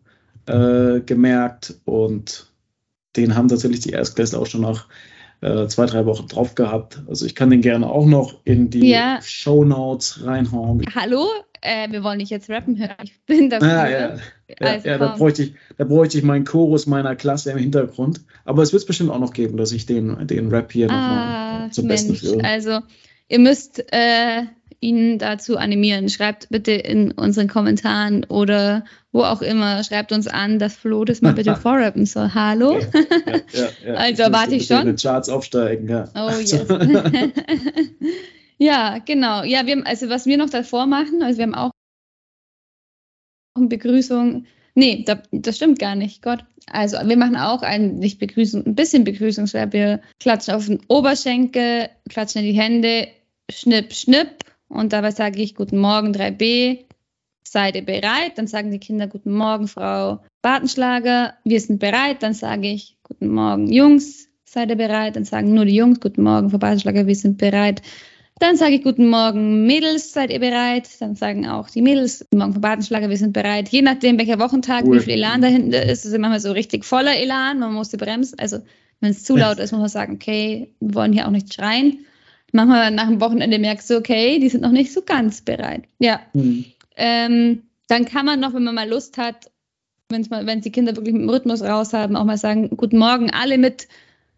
äh, 0.46 1.00
gemerkt 1.00 1.80
und 1.84 2.50
den 3.16 3.34
haben 3.34 3.48
tatsächlich 3.48 3.80
die 3.80 3.90
Erstklässler 3.90 4.40
auch 4.40 4.46
schon 4.46 4.62
nach 4.62 4.88
äh, 5.40 5.66
zwei, 5.66 5.86
drei 5.86 6.06
Wochen 6.06 6.26
drauf 6.28 6.54
gehabt. 6.54 7.02
Also 7.06 7.26
ich 7.26 7.34
kann 7.34 7.50
den 7.50 7.60
gerne 7.60 7.88
auch 7.88 8.06
noch 8.06 8.40
in 8.44 8.70
die 8.70 8.90
ja. 8.90 9.20
Show 9.22 9.64
Notes 9.64 10.24
reinhauen. 10.24 10.82
Hallo, 10.94 11.26
äh, 11.60 11.90
wir 11.90 12.02
wollen 12.04 12.18
nicht 12.18 12.30
jetzt 12.30 12.50
rappen 12.50 12.78
hören. 12.78 12.94
Ich 13.04 13.20
bin 13.26 13.50
dafür. 13.50 13.68
Ah, 13.68 13.88
ja, 13.88 14.16
ja, 14.60 14.76
ja 14.76 14.98
da, 14.98 15.16
bräuchte 15.16 15.42
ich, 15.44 15.54
da 15.76 15.84
bräuchte 15.84 16.18
ich 16.18 16.24
meinen 16.24 16.44
Chorus 16.44 16.86
meiner 16.86 17.16
Klasse 17.16 17.52
im 17.52 17.58
Hintergrund. 17.58 18.20
Aber 18.44 18.62
es 18.62 18.72
wird 18.72 18.82
es 18.82 18.86
bestimmt 18.86 19.10
auch 19.10 19.18
noch 19.18 19.32
geben, 19.32 19.56
dass 19.56 19.72
ich 19.72 19.86
den, 19.86 20.26
den 20.26 20.48
Rap 20.48 20.72
hier 20.72 20.90
ah, 20.90 20.92
nochmal 20.92 21.70
zum 21.72 21.86
Mensch, 21.86 22.02
Besten 22.02 22.16
führe. 22.16 22.44
Also, 22.44 22.80
ihr 23.28 23.38
müsst 23.38 23.84
äh, 23.92 24.42
ihn 24.84 25.18
dazu 25.18 25.56
animieren. 25.56 26.08
Schreibt 26.08 26.48
bitte 26.50 26.72
in 26.72 27.12
unseren 27.12 27.48
Kommentaren 27.48 28.24
oder 28.24 28.84
wo 29.12 29.22
auch 29.22 29.42
immer, 29.42 29.82
schreibt 29.82 30.12
uns 30.12 30.28
an, 30.28 30.58
dass 30.58 30.76
Flo 30.76 31.04
das 31.04 31.22
mal 31.22 31.32
bitte 31.32 31.56
vorrappen 31.62 32.04
soll. 32.04 32.34
Hallo? 32.34 32.78
Ja, 32.78 32.86
ja, 33.52 33.68
ja, 33.86 33.94
also 33.94 34.24
warte 34.24 34.56
ich 34.56 34.66
schon. 34.66 34.84
Den 34.84 34.96
Charts 34.96 35.28
aufsteigen, 35.28 35.88
ja. 35.88 36.04
Oh 36.14 36.30
yes. 36.38 36.66
ja, 38.58 38.98
genau. 38.98 39.42
Ja, 39.44 39.66
wir, 39.66 39.86
also 39.86 40.10
was 40.10 40.26
wir 40.26 40.36
noch 40.36 40.50
davor 40.50 40.86
machen, 40.86 41.22
also 41.22 41.38
wir 41.38 41.44
haben 41.44 41.54
auch 41.54 41.70
eine 43.56 43.68
Begrüßung. 43.68 44.46
Nee, 44.74 45.04
da, 45.06 45.22
das 45.30 45.56
stimmt 45.56 45.78
gar 45.78 45.94
nicht. 45.94 46.20
Gott. 46.20 46.44
Also 46.70 46.96
wir 47.04 47.16
machen 47.16 47.36
auch 47.36 47.62
ein, 47.62 47.96
nicht 47.96 48.18
Begrüßung, 48.18 48.66
ein 48.66 48.74
bisschen 48.74 49.04
Begrüßungsverb. 49.04 49.72
Wir 49.72 50.00
klatschen 50.18 50.54
auf 50.54 50.66
den 50.66 50.80
Oberschenkel, 50.88 51.88
klatschen 52.08 52.42
in 52.42 52.52
die 52.52 52.60
Hände, 52.60 53.08
schnipp, 53.50 53.92
schnipp 53.92 54.44
und 54.68 54.92
dabei 54.92 55.10
sage 55.10 55.40
ich 55.40 55.54
Guten 55.54 55.78
Morgen 55.78 56.12
3b, 56.12 56.84
seid 57.42 57.76
ihr 57.76 57.84
bereit? 57.84 58.32
Dann 58.36 58.46
sagen 58.46 58.70
die 58.70 58.78
Kinder 58.78 59.06
Guten 59.06 59.32
Morgen, 59.32 59.68
Frau 59.68 60.20
Bartenschlager, 60.42 61.34
wir 61.44 61.60
sind 61.60 61.78
bereit. 61.78 62.22
Dann 62.22 62.34
sage 62.34 62.68
ich 62.68 62.96
Guten 63.02 63.28
Morgen, 63.28 63.72
Jungs, 63.72 64.28
seid 64.44 64.70
ihr 64.70 64.76
bereit? 64.76 65.16
Dann 65.16 65.24
sagen 65.24 65.54
nur 65.54 65.64
die 65.64 65.76
Jungs 65.76 66.00
Guten 66.00 66.22
Morgen, 66.22 66.50
Frau 66.50 66.58
Bartenschlager, 66.58 67.06
wir 67.06 67.14
sind 67.14 67.38
bereit. 67.38 67.82
Dann 68.40 68.56
sage 68.56 68.74
ich 68.74 68.82
Guten 68.82 69.08
Morgen, 69.08 69.66
Mädels, 69.66 70.12
seid 70.12 70.30
ihr 70.30 70.40
bereit? 70.40 70.88
Dann 70.98 71.14
sagen 71.14 71.46
auch 71.46 71.70
die 71.70 71.82
Mädels 71.82 72.20
Guten 72.20 72.38
Morgen, 72.38 72.52
Frau 72.54 72.60
Bartenschlager, 72.60 73.10
wir 73.10 73.16
sind 73.16 73.32
bereit. 73.32 73.68
Je 73.68 73.82
nachdem, 73.82 74.18
welcher 74.18 74.40
Wochentag, 74.40 74.84
cool. 74.84 74.96
wie 74.96 75.04
viel 75.04 75.14
Elan 75.14 75.42
dahinter 75.42 75.82
ist, 75.84 76.04
ist 76.04 76.12
es 76.12 76.18
manchmal 76.18 76.40
so 76.40 76.52
richtig 76.52 76.84
voller 76.84 77.16
Elan, 77.16 77.60
man 77.60 77.72
muss 77.72 77.90
die 77.90 77.96
bremsen. 77.96 78.38
Also 78.38 78.58
wenn 79.00 79.10
es 79.10 79.22
zu 79.22 79.36
laut 79.36 79.58
ist, 79.58 79.72
muss 79.72 79.80
man 79.80 79.88
sagen, 79.88 80.14
okay, 80.14 80.74
wir 80.80 80.94
wollen 80.94 81.12
hier 81.12 81.26
auch 81.26 81.30
nicht 81.30 81.52
schreien 81.54 82.04
manchmal 82.54 82.90
nach 82.90 83.08
dem 83.08 83.20
Wochenende 83.20 83.58
merkst 83.58 83.90
du, 83.90 83.96
okay, 83.96 84.38
die 84.38 84.48
sind 84.48 84.62
noch 84.62 84.70
nicht 84.70 84.92
so 84.92 85.02
ganz 85.02 85.42
bereit. 85.42 85.84
Ja. 85.98 86.20
Mhm. 86.32 86.64
Ähm, 86.96 87.62
dann 87.88 88.04
kann 88.04 88.24
man 88.24 88.40
noch, 88.40 88.54
wenn 88.54 88.64
man 88.64 88.74
mal 88.74 88.88
Lust 88.88 89.18
hat, 89.18 89.50
wenn's 90.08 90.30
mal, 90.30 90.46
wenn 90.46 90.60
die 90.60 90.70
Kinder 90.70 90.96
wirklich 90.96 91.12
mit 91.12 91.22
dem 91.22 91.28
Rhythmus 91.28 91.62
raus 91.62 91.92
haben, 91.92 92.16
auch 92.16 92.24
mal 92.24 92.38
sagen, 92.38 92.70
guten 92.76 92.98
Morgen 92.98 93.30
alle 93.30 93.58
mit 93.58 93.88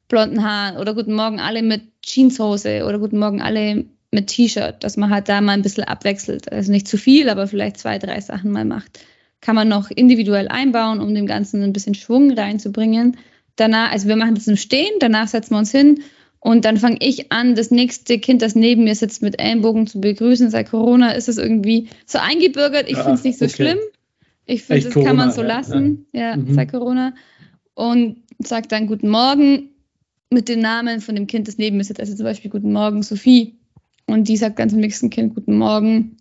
blonden 0.09 0.43
Haaren 0.43 0.79
oder 0.79 0.95
guten 0.95 1.15
Morgen 1.15 1.41
alle 1.41 1.63
mit 1.63 1.83
Jeanshose 2.03 2.85
oder 2.85 2.99
guten 2.99 3.19
Morgen 3.19 3.43
alle 3.43 3.85
mit 4.11 4.29
T-Shirt, 4.29 4.83
dass 4.83 4.97
man 4.97 5.11
halt 5.11 5.29
da 5.29 5.41
mal 5.41 5.53
ein 5.53 5.63
bisschen 5.63 5.85
abwechselt. 5.85 6.51
Also 6.51 6.73
nicht 6.73 6.89
zu 6.89 6.97
viel, 6.97 7.29
aber 7.29 7.47
vielleicht 7.47 7.79
zwei, 7.79 7.99
drei 7.99 8.21
Sachen 8.21 8.51
mal 8.51 8.65
macht. 8.65 9.01
Kann 9.41 9.57
man 9.57 9.69
noch 9.69 9.91
individuell 9.91 10.49
einbauen, 10.49 11.01
um 11.01 11.15
dem 11.15 11.27
Ganzen 11.27 11.63
ein 11.63 11.73
bisschen 11.73 11.95
Schwung 11.95 12.33
reinzubringen. 12.33 13.19
Danach, 13.57 13.93
also 13.93 14.09
wir 14.09 14.17
machen 14.17 14.35
das 14.35 14.47
im 14.47 14.57
Stehen, 14.57 14.93
danach 15.01 15.29
setzen 15.29 15.55
wir 15.55 15.59
uns 15.59 15.71
hin 15.71 16.03
und 16.41 16.65
dann 16.65 16.77
fange 16.77 16.99
ich 17.01 17.33
an, 17.33 17.55
das 17.55 17.71
nächste 17.71 18.19
Kind, 18.19 18.43
das 18.43 18.55
neben 18.55 18.85
mir 18.85 18.95
sitzt, 18.95 19.23
mit 19.23 19.41
Ellenbogen 19.41 19.87
zu 19.87 20.01
begrüßen. 20.01 20.51
Seit 20.51 20.71
Corona 20.71 21.13
ist 21.13 21.29
es 21.29 21.39
irgendwie 21.39 21.89
so 22.05 22.19
eingebürgert. 22.19 22.89
Ich 22.89 22.97
ah, 22.97 23.03
finde 23.03 23.15
es 23.15 23.25
nicht 23.25 23.39
so 23.39 23.47
okay. 23.47 23.55
schlimm. 23.55 23.79
Ich 24.45 24.63
finde, 24.63 24.85
das 24.85 24.93
Corona, 24.93 25.09
kann 25.09 25.17
man 25.17 25.33
so 25.33 25.43
ja, 25.43 25.49
lassen, 25.49 26.07
ja, 26.13 26.31
ja 26.31 26.37
mhm. 26.37 26.55
seit 26.55 26.71
Corona. 26.71 27.15
Und 27.75 28.23
sagt 28.39 28.73
dann 28.73 28.87
Guten 28.87 29.09
Morgen 29.09 29.71
mit 30.31 30.49
dem 30.49 30.61
Namen 30.61 31.01
von 31.01 31.15
dem 31.15 31.27
Kind, 31.27 31.49
das 31.49 31.59
neben 31.59 31.79
mir 31.79 31.85
sitzt. 31.85 32.01
Also 32.01 32.15
zum 32.15 32.25
Beispiel 32.25 32.51
Guten 32.51 32.73
Morgen, 32.73 33.03
Sophie. 33.03 33.57
Und 34.07 34.29
die 34.29 34.37
sagt 34.37 34.59
dann 34.59 34.71
zum 34.71 34.79
nächsten 34.79 35.11
Kind 35.11 35.35
Guten 35.35 35.59
Morgen, 35.59 36.17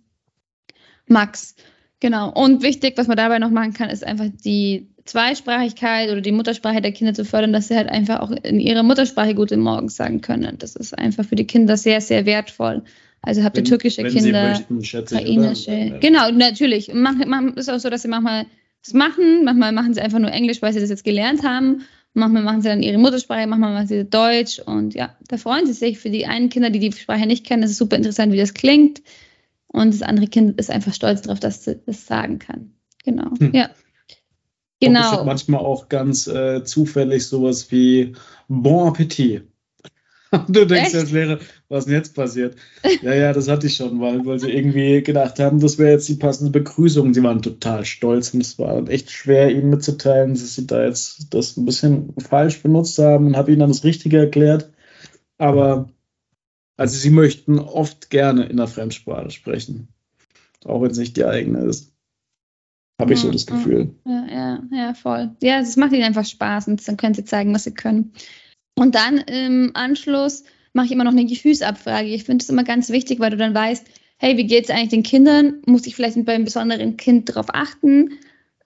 Max. 1.08 1.56
Genau. 2.00 2.32
Und 2.32 2.64
wichtig, 2.64 2.98
was 2.98 3.08
man 3.08 3.18
dabei 3.18 3.40
noch 3.40 3.52
machen 3.52 3.74
kann, 3.74 3.90
ist 3.90 4.04
einfach 4.04 4.30
die 4.44 4.88
Zweisprachigkeit 5.06 6.10
oder 6.10 6.22
die 6.22 6.32
Muttersprache 6.32 6.82
der 6.82 6.92
Kinder 6.92 7.14
zu 7.14 7.26
fördern, 7.26 7.54
dass 7.54 7.68
sie 7.68 7.76
halt 7.76 7.88
einfach 7.88 8.22
auch 8.22 8.32
in 8.32 8.60
ihrer 8.60 8.84
Muttersprache 8.84 9.36
gute 9.36 9.56
Morgens 9.56 9.96
sagen 9.96 10.22
können. 10.22 10.58
Das 10.58 10.76
ist 10.76 10.98
einfach 10.98 11.26
für 11.26 11.36
die 11.36 11.46
Kinder 11.46 11.78
sehr, 11.78 12.02
sehr 12.02 12.26
wertvoll. 12.26 12.82
Also 13.22 13.44
habt 13.44 13.58
ihr 13.58 13.64
türkische 13.64 14.04
wenn 14.04 14.12
Kinder, 14.12 14.50
möchten, 14.50 14.78
ukrainische. 14.78 15.98
Genau, 16.00 16.32
natürlich. 16.32 16.92
Manchmal 16.94 17.50
ist 17.50 17.70
auch 17.70 17.80
so, 17.80 17.90
dass 17.90 18.02
sie 18.02 18.08
manchmal 18.08 18.46
es 18.84 18.94
machen, 18.94 19.44
manchmal 19.44 19.72
machen 19.72 19.94
sie 19.94 20.02
einfach 20.02 20.20
nur 20.20 20.32
Englisch, 20.32 20.62
weil 20.62 20.74
sie 20.74 20.80
das 20.80 20.90
jetzt 20.90 21.04
gelernt 21.04 21.44
haben. 21.44 21.82
Manchmal 22.14 22.44
machen 22.44 22.62
sie 22.62 22.70
dann 22.70 22.82
ihre 22.82 22.98
Muttersprache, 22.98 23.46
manchmal 23.46 23.74
machen 23.74 23.88
sie 23.88 24.06
Deutsch 24.06 24.60
und 24.60 24.94
ja, 24.94 25.16
da 25.28 25.38
freuen 25.38 25.66
sie 25.66 25.74
sich. 25.74 26.00
Für 26.00 26.10
die 26.10 26.26
einen 26.26 26.50
Kinder, 26.50 26.70
die 26.70 26.80
die 26.80 26.92
Sprache 26.92 27.26
nicht 27.26 27.46
kennen, 27.46 27.64
ist 27.64 27.72
es 27.72 27.78
super 27.78 27.96
interessant, 27.96 28.32
wie 28.32 28.38
das 28.38 28.54
klingt. 28.54 29.02
Und 29.68 29.94
das 29.94 30.02
andere 30.02 30.28
Kind 30.28 30.60
ist 30.60 30.72
einfach 30.72 30.94
stolz 30.94 31.24
darauf, 31.24 31.40
dass 31.40 31.66
sie 31.66 31.80
das 31.86 32.06
sagen 32.06 32.40
kann. 32.40 32.72
Genau, 33.04 33.32
hm. 33.38 33.54
ja. 33.54 33.70
Genau. 34.80 35.24
manchmal 35.24 35.62
auch 35.62 35.90
ganz 35.90 36.28
äh, 36.28 36.64
zufällig 36.64 37.26
sowas 37.28 37.72
wie 37.72 38.14
Bon 38.48 38.90
Appetit. 38.90 39.48
Du 40.50 40.66
denkst 40.66 40.88
Echt? 40.88 40.96
als 40.96 41.12
Lehrer, 41.12 41.40
was 41.70 41.86
denn 41.86 41.94
jetzt 41.94 42.16
passiert? 42.16 42.56
Ja, 43.02 43.14
ja, 43.14 43.32
das 43.32 43.48
hatte 43.48 43.68
ich 43.68 43.76
schon, 43.76 44.02
weil, 44.02 44.26
weil 44.26 44.40
sie 44.40 44.52
irgendwie 44.52 45.02
gedacht 45.02 45.40
haben, 45.40 45.60
das 45.60 45.78
wäre 45.78 45.92
jetzt 45.92 46.10
die 46.10 46.16
passende 46.16 46.52
Begrüßung. 46.52 47.14
Sie 47.14 47.24
waren 47.24 47.42
total 47.42 47.86
stolz 47.86 48.34
und 48.34 48.42
es 48.42 48.60
war 48.60 48.88
echt 48.90 49.12
schwer, 49.12 49.52
ihnen 49.52 49.70
mitzuteilen, 49.70 50.34
dass 50.34 50.56
sie 50.56 50.68
da 50.68 50.84
jetzt 50.84 51.34
das 51.34 51.56
ein 51.56 51.66
bisschen 51.66 52.14
falsch 52.18 52.62
benutzt 52.62 52.98
haben 52.98 53.28
und 53.28 53.38
habe 53.38 53.52
ihnen 53.52 53.62
dann 53.62 53.70
das 53.70 53.84
Richtige 53.84 54.18
erklärt. 54.18 54.72
Aber 55.38 55.90
also 56.78 56.98
sie 56.98 57.10
möchten 57.10 57.60
oft 57.60 58.10
gerne 58.10 58.46
in 58.46 58.58
der 58.58 58.68
Fremdsprache 58.68 59.32
sprechen, 59.32 59.90
auch 60.66 60.82
wenn 60.82 60.92
es 60.92 60.98
nicht 60.98 61.18
die 61.18 61.26
eigene 61.26 61.60
ist. 61.60 61.95
Habe 63.00 63.14
ich 63.14 63.20
so 63.20 63.32
das 63.32 63.46
Gefühl. 63.46 63.94
Ja, 64.06 64.26
ja, 64.30 64.64
ja, 64.72 64.94
voll. 64.94 65.36
Ja, 65.42 65.60
es 65.60 65.76
macht 65.76 65.92
ihnen 65.92 66.04
einfach 66.04 66.26
Spaß 66.26 66.70
und 66.70 66.88
dann 66.88 66.98
können 66.98 67.14
sie 67.14 67.26
zeigen, 67.26 67.54
was 67.54 67.66
sie 67.66 67.74
können. 67.74 68.14
Und 68.76 68.96
dann 68.96 69.18
im 69.18 69.72
Anschluss 69.74 70.44
mache 70.74 70.88
ich 70.88 70.92
immer 70.92 71.04
noch 71.04 71.12
eine 71.12 71.26
Gefühlsabfrage. 71.26 72.08
Ich 72.08 72.24
finde 72.24 72.44
es 72.44 72.50
immer 72.50 72.64
ganz 72.64 72.90
wichtig, 72.90 73.20
weil 73.20 73.32
du 73.32 73.38
dann 73.38 73.54
weißt, 73.54 73.86
hey, 74.18 74.38
wie 74.38 74.48
geht 74.48 74.66
es 74.66 74.70
eigentlich 74.70 74.90
den 74.90 75.04
Kindern? 75.04 75.62
Muss 75.66 75.88
ich 75.88 75.96
vielleicht 75.96 76.24
bei 76.26 76.36
einem 76.36 76.46
besonderen 76.46 76.96
Kind 76.98 77.30
darauf 77.30 77.48
achten? 77.50 78.18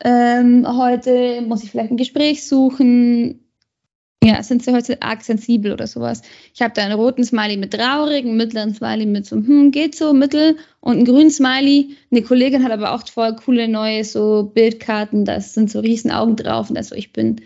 Ähm, 0.04 0.66
heute 0.68 1.42
muss 1.42 1.64
ich 1.64 1.72
vielleicht 1.72 1.92
ein 1.92 1.98
Gespräch 1.98 2.48
suchen. 2.48 3.49
Ja, 4.22 4.44
sind 4.44 4.64
sie 4.64 4.74
heute 4.74 5.02
arg 5.02 5.24
sensibel 5.24 5.72
oder 5.72 5.88
sowas? 5.88 6.22
Ich 6.54 6.62
habe 6.62 6.74
da 6.74 6.84
einen 6.84 7.00
roten 7.00 7.24
Smiley 7.24 7.56
mit 7.56 7.74
traurig, 7.74 8.26
einen 8.26 8.36
mittleren 8.36 8.74
Smiley 8.74 9.06
mit 9.06 9.26
so, 9.26 9.38
hm, 9.38 9.72
geht 9.72 9.96
so, 9.96 10.14
mittel 10.14 10.58
und 10.82 10.98
einen 10.98 11.06
grünen 11.06 11.32
Smiley. 11.32 11.96
Eine 12.12 12.22
Kollegin 12.24 12.64
hat 12.64 12.72
aber 12.72 12.94
auch 12.94 13.08
voll 13.08 13.36
coole 13.38 13.70
neue 13.70 14.04
so 14.04 14.52
Bildkarten, 14.54 15.24
da 15.24 15.40
sind 15.40 15.72
so 15.72 15.80
riesen 15.80 16.12
Augen 16.12 16.36
drauf 16.36 16.70
und 16.70 16.76
also 16.76 16.96
ich 16.96 17.14
bin 17.14 17.42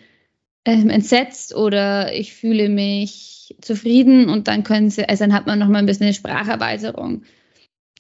ähm, 0.65 0.89
entsetzt 0.89 1.53
oder 1.55 2.13
ich 2.13 2.33
fühle 2.33 2.69
mich 2.69 3.55
zufrieden 3.62 4.29
und 4.29 4.47
dann 4.47 4.63
können 4.63 4.89
sie, 4.89 5.07
also 5.07 5.25
dann 5.25 5.33
hat 5.33 5.45
man 5.45 5.59
nochmal 5.59 5.83
ein 5.83 5.86
bisschen 5.86 6.05
eine 6.05 6.13
Spracherweiterung. 6.13 7.23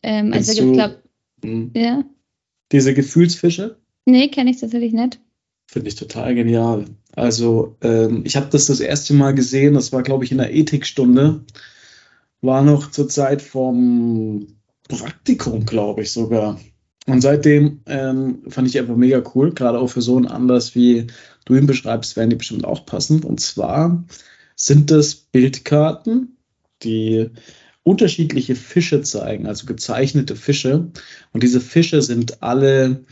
Ähm, 0.01 0.33
also 0.33 0.51
ich 0.51 0.73
glaube, 0.73 1.03
hm. 1.43 1.71
ja. 1.75 2.03
Diese 2.71 2.95
Gefühlsfische? 2.95 3.77
Nee, 4.05 4.29
kenne 4.29 4.49
ich 4.49 4.59
tatsächlich 4.59 4.93
nicht. 4.93 5.19
Finde 5.67 5.89
ich 5.89 5.95
total 5.95 6.33
genial. 6.33 6.85
Also 7.15 7.77
ähm, 7.81 8.23
ich 8.25 8.35
habe 8.35 8.47
das 8.49 8.65
das 8.65 8.79
erste 8.79 9.13
Mal 9.13 9.33
gesehen, 9.33 9.75
das 9.75 9.91
war 9.91 10.03
glaube 10.03 10.25
ich 10.25 10.31
in 10.31 10.39
der 10.39 10.53
Ethikstunde, 10.53 11.45
war 12.41 12.61
noch 12.61 12.91
zur 12.91 13.07
Zeit 13.07 13.41
vom 13.41 14.47
Praktikum, 14.87 15.65
glaube 15.65 16.01
ich 16.01 16.11
sogar. 16.11 16.59
Und 17.05 17.21
seitdem 17.21 17.81
ähm, 17.85 18.43
fand 18.47 18.67
ich 18.67 18.79
einfach 18.79 18.95
mega 18.95 19.21
cool, 19.35 19.53
gerade 19.53 19.79
auch 19.79 19.87
für 19.87 20.01
so 20.01 20.15
einen 20.17 20.27
Anlass 20.27 20.73
wie 20.75 21.07
du 21.45 21.55
ihn 21.55 21.67
beschreibst, 21.67 22.15
werden 22.15 22.29
die 22.29 22.37
bestimmt 22.37 22.65
auch 22.65 22.85
passen. 22.85 23.23
Und 23.23 23.41
zwar 23.41 24.05
sind 24.55 24.89
das 24.89 25.15
Bildkarten, 25.15 26.37
die 26.83 27.29
unterschiedliche 27.83 28.55
Fische 28.55 29.01
zeigen, 29.01 29.45
also 29.47 29.65
gezeichnete 29.65 30.35
Fische. 30.35 30.91
Und 31.33 31.43
diese 31.43 31.59
Fische 31.59 32.01
sind 32.01 32.41
alle 32.41 33.03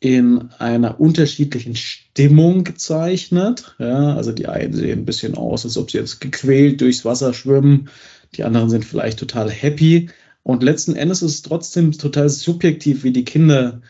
in 0.00 0.50
einer 0.58 1.00
unterschiedlichen 1.00 1.74
Stimmung 1.74 2.64
gezeichnet. 2.64 3.74
Ja, 3.78 4.14
also 4.14 4.32
die 4.32 4.46
einen 4.46 4.72
sehen 4.72 5.00
ein 5.00 5.04
bisschen 5.04 5.36
aus, 5.36 5.64
als 5.64 5.76
ob 5.76 5.90
sie 5.90 5.98
jetzt 5.98 6.20
gequält 6.20 6.80
durchs 6.80 7.04
Wasser 7.04 7.34
schwimmen. 7.34 7.88
Die 8.34 8.44
anderen 8.44 8.70
sind 8.70 8.84
vielleicht 8.84 9.18
total 9.18 9.50
happy. 9.50 10.10
Und 10.42 10.62
letzten 10.62 10.94
Endes 10.94 11.22
ist 11.22 11.32
es 11.32 11.42
trotzdem 11.42 11.92
total 11.92 12.28
subjektiv, 12.28 13.02
wie 13.02 13.12
die 13.12 13.24
Kinder 13.24 13.82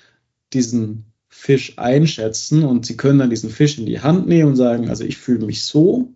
diesen 0.53 1.05
Fisch 1.29 1.75
einschätzen 1.79 2.65
und 2.65 2.87
sie 2.87 2.97
können 2.97 3.19
dann 3.19 3.31
diesen 3.31 3.51
Fisch 3.51 3.79
in 3.79 3.87
die 3.87 4.01
Hand 4.01 4.27
nehmen 4.27 4.51
und 4.51 4.57
sagen, 4.57 4.89
also 4.89 5.05
ich 5.05 5.19
fühle 5.19 5.47
mich 5.47 5.63
so 5.63 6.15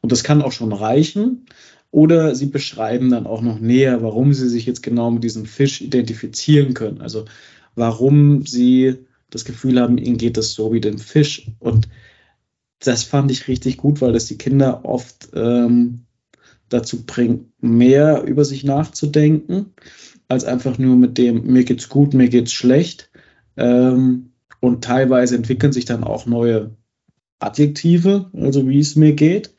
und 0.00 0.12
das 0.12 0.22
kann 0.22 0.42
auch 0.42 0.52
schon 0.52 0.72
reichen. 0.72 1.46
Oder 1.90 2.36
sie 2.36 2.46
beschreiben 2.46 3.10
dann 3.10 3.26
auch 3.26 3.42
noch 3.42 3.58
näher, 3.58 4.00
warum 4.00 4.32
sie 4.32 4.48
sich 4.48 4.64
jetzt 4.66 4.82
genau 4.82 5.10
mit 5.10 5.24
diesem 5.24 5.44
Fisch 5.44 5.80
identifizieren 5.80 6.72
können. 6.72 7.00
Also 7.00 7.24
warum 7.74 8.46
sie 8.46 8.98
das 9.30 9.44
Gefühl 9.44 9.80
haben, 9.80 9.98
ihnen 9.98 10.18
geht 10.18 10.36
es 10.38 10.54
so 10.54 10.72
wie 10.72 10.80
dem 10.80 10.98
Fisch. 10.98 11.50
Und 11.58 11.88
das 12.80 13.04
fand 13.04 13.30
ich 13.30 13.48
richtig 13.48 13.76
gut, 13.76 14.00
weil 14.00 14.12
das 14.12 14.26
die 14.26 14.38
Kinder 14.38 14.84
oft 14.84 15.28
ähm, 15.34 16.06
dazu 16.68 17.04
bringt, 17.04 17.46
mehr 17.62 18.22
über 18.22 18.44
sich 18.44 18.64
nachzudenken, 18.64 19.74
als 20.28 20.44
einfach 20.44 20.78
nur 20.78 20.96
mit 20.96 21.18
dem, 21.18 21.46
mir 21.46 21.64
geht's 21.64 21.88
gut, 21.88 22.14
mir 22.14 22.28
geht's 22.28 22.52
schlecht. 22.52 23.10
Ähm, 23.56 24.30
und 24.60 24.84
teilweise 24.84 25.36
entwickeln 25.36 25.72
sich 25.72 25.84
dann 25.84 26.04
auch 26.04 26.26
neue 26.26 26.76
Adjektive, 27.38 28.30
also 28.34 28.68
wie 28.68 28.78
es 28.78 28.96
mir 28.96 29.14
geht, 29.14 29.54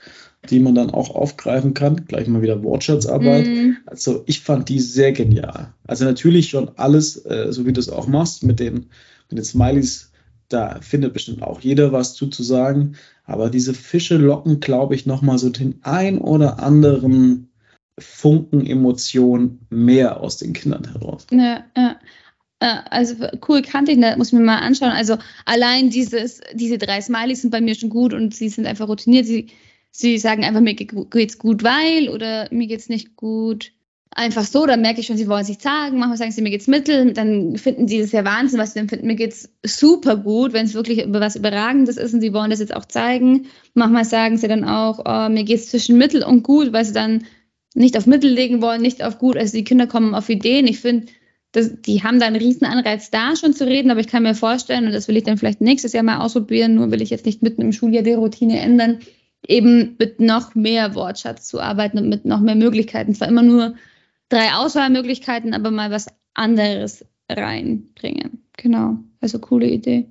die 0.49 0.59
man 0.59 0.75
dann 0.75 0.89
auch 0.89 1.13
aufgreifen 1.13 1.73
kann. 1.73 2.05
Gleich 2.07 2.27
mal 2.27 2.41
wieder 2.41 2.63
Wortschatzarbeit. 2.63 3.47
Mhm. 3.47 3.77
Also 3.85 4.23
ich 4.25 4.41
fand 4.41 4.69
die 4.69 4.79
sehr 4.79 5.11
genial. 5.11 5.73
Also 5.85 6.05
natürlich 6.05 6.49
schon 6.49 6.71
alles, 6.77 7.17
äh, 7.25 7.47
so 7.51 7.65
wie 7.65 7.73
du 7.73 7.79
es 7.79 7.89
auch 7.89 8.07
machst, 8.07 8.43
mit 8.43 8.59
den, 8.59 8.87
mit 9.31 9.39
den 9.39 9.45
Smileys, 9.45 10.11
da 10.49 10.79
findet 10.81 11.13
bestimmt 11.13 11.43
auch 11.43 11.61
jeder 11.61 11.91
was 11.91 12.13
zu, 12.13 12.27
zu 12.27 12.43
sagen. 12.43 12.95
Aber 13.25 13.49
diese 13.49 13.73
Fische 13.73 14.17
locken, 14.17 14.59
glaube 14.59 14.95
ich, 14.95 15.05
nochmal 15.05 15.37
so 15.37 15.49
den 15.49 15.79
ein 15.83 16.17
oder 16.17 16.59
anderen 16.59 17.49
Funken 17.97 18.65
Emotion 18.65 19.59
mehr 19.69 20.19
aus 20.19 20.37
den 20.37 20.53
Kindern 20.53 20.91
heraus. 20.91 21.27
Ja, 21.31 21.63
ja. 21.77 21.99
Äh, 22.59 22.77
also 22.89 23.15
cool 23.47 23.61
kannte 23.61 23.91
ich, 23.91 23.99
da 23.99 24.15
muss 24.17 24.27
ich 24.27 24.33
mir 24.33 24.39
mal 24.41 24.59
anschauen. 24.59 24.91
Also 24.91 25.17
allein 25.45 25.89
dieses, 25.89 26.41
diese 26.53 26.77
drei 26.77 27.01
Smileys 27.01 27.41
sind 27.41 27.51
bei 27.51 27.61
mir 27.61 27.75
schon 27.75 27.89
gut 27.89 28.13
und 28.13 28.33
sie 28.33 28.49
sind 28.49 28.65
einfach 28.65 28.87
routiniert. 28.87 29.25
Sie, 29.25 29.47
sie 29.91 30.17
sagen 30.17 30.45
einfach, 30.45 30.61
mir 30.61 30.75
geht's 30.75 31.37
gut, 31.37 31.63
weil 31.63 32.09
oder 32.09 32.47
mir 32.51 32.67
geht's 32.67 32.89
nicht 32.89 33.15
gut. 33.15 33.71
Einfach 34.13 34.43
so, 34.43 34.65
dann 34.65 34.81
merke 34.81 34.99
ich 34.99 35.07
schon, 35.07 35.15
sie 35.15 35.29
wollen 35.29 35.45
sich 35.45 35.59
sagen. 35.61 35.97
Manchmal 35.97 36.17
sagen 36.17 36.31
sie, 36.31 36.41
mir 36.41 36.49
geht's 36.49 36.67
mittel. 36.67 37.13
Dann 37.13 37.55
finden 37.55 37.87
sie 37.87 38.01
das 38.01 38.11
ja 38.11 38.25
Wahnsinn, 38.25 38.59
was 38.59 38.73
sie 38.73 38.79
dann 38.79 38.89
finden. 38.89 39.07
Mir 39.07 39.15
geht's 39.15 39.49
super 39.65 40.17
gut, 40.17 40.51
wenn 40.51 40.65
es 40.65 40.73
wirklich 40.73 41.03
über 41.03 41.21
was 41.21 41.37
Überragendes 41.37 41.95
ist 41.95 42.13
und 42.13 42.19
sie 42.19 42.33
wollen 42.33 42.49
das 42.49 42.59
jetzt 42.59 42.75
auch 42.75 42.85
zeigen. 42.85 43.47
Manchmal 43.73 44.03
sagen 44.03 44.37
sie 44.37 44.49
dann 44.49 44.65
auch, 44.65 44.99
oh, 45.05 45.29
mir 45.29 45.45
geht's 45.45 45.69
zwischen 45.69 45.97
mittel 45.97 46.23
und 46.23 46.43
gut, 46.43 46.73
weil 46.73 46.83
sie 46.83 46.93
dann 46.93 47.23
nicht 47.73 47.97
auf 47.97 48.05
mittel 48.05 48.29
legen 48.29 48.61
wollen, 48.61 48.81
nicht 48.81 49.01
auf 49.01 49.17
gut. 49.17 49.37
Also 49.37 49.55
die 49.55 49.63
Kinder 49.63 49.87
kommen 49.87 50.13
auf 50.13 50.27
Ideen. 50.27 50.67
Ich 50.67 50.81
finde, 50.81 51.07
die 51.55 52.03
haben 52.03 52.19
da 52.19 52.27
einen 52.27 52.35
riesen 52.35 52.65
Anreiz 52.65 53.11
da 53.11 53.37
schon 53.37 53.53
zu 53.53 53.65
reden, 53.65 53.91
aber 53.91 54.01
ich 54.01 54.07
kann 54.07 54.23
mir 54.23 54.35
vorstellen, 54.35 54.87
und 54.87 54.91
das 54.93 55.07
will 55.07 55.15
ich 55.15 55.23
dann 55.23 55.37
vielleicht 55.37 55.61
nächstes 55.61 55.93
Jahr 55.93 56.03
mal 56.03 56.19
ausprobieren, 56.19 56.75
nur 56.75 56.91
will 56.91 57.01
ich 57.01 57.11
jetzt 57.11 57.25
nicht 57.25 57.43
mitten 57.43 57.61
im 57.61 57.71
Schuljahr 57.71 58.03
die 58.03 58.11
Routine 58.11 58.59
ändern, 58.59 58.99
eben 59.47 59.95
mit 59.99 60.19
noch 60.19 60.53
mehr 60.53 60.95
Wortschatz 60.95 61.47
zu 61.47 61.61
arbeiten 61.61 61.97
und 61.97 62.09
mit 62.09 62.25
noch 62.25 62.41
mehr 62.41 62.55
Möglichkeiten. 62.55 63.15
Zwar 63.15 63.29
immer 63.29 63.43
nur 63.43 63.75
drei 64.31 64.53
Auswahlmöglichkeiten, 64.53 65.53
aber 65.53 65.71
mal 65.71 65.91
was 65.91 66.07
anderes 66.33 67.05
reinbringen. 67.29 68.43
Genau, 68.57 68.97
also 69.19 69.39
coole 69.39 69.67
Idee. 69.67 70.07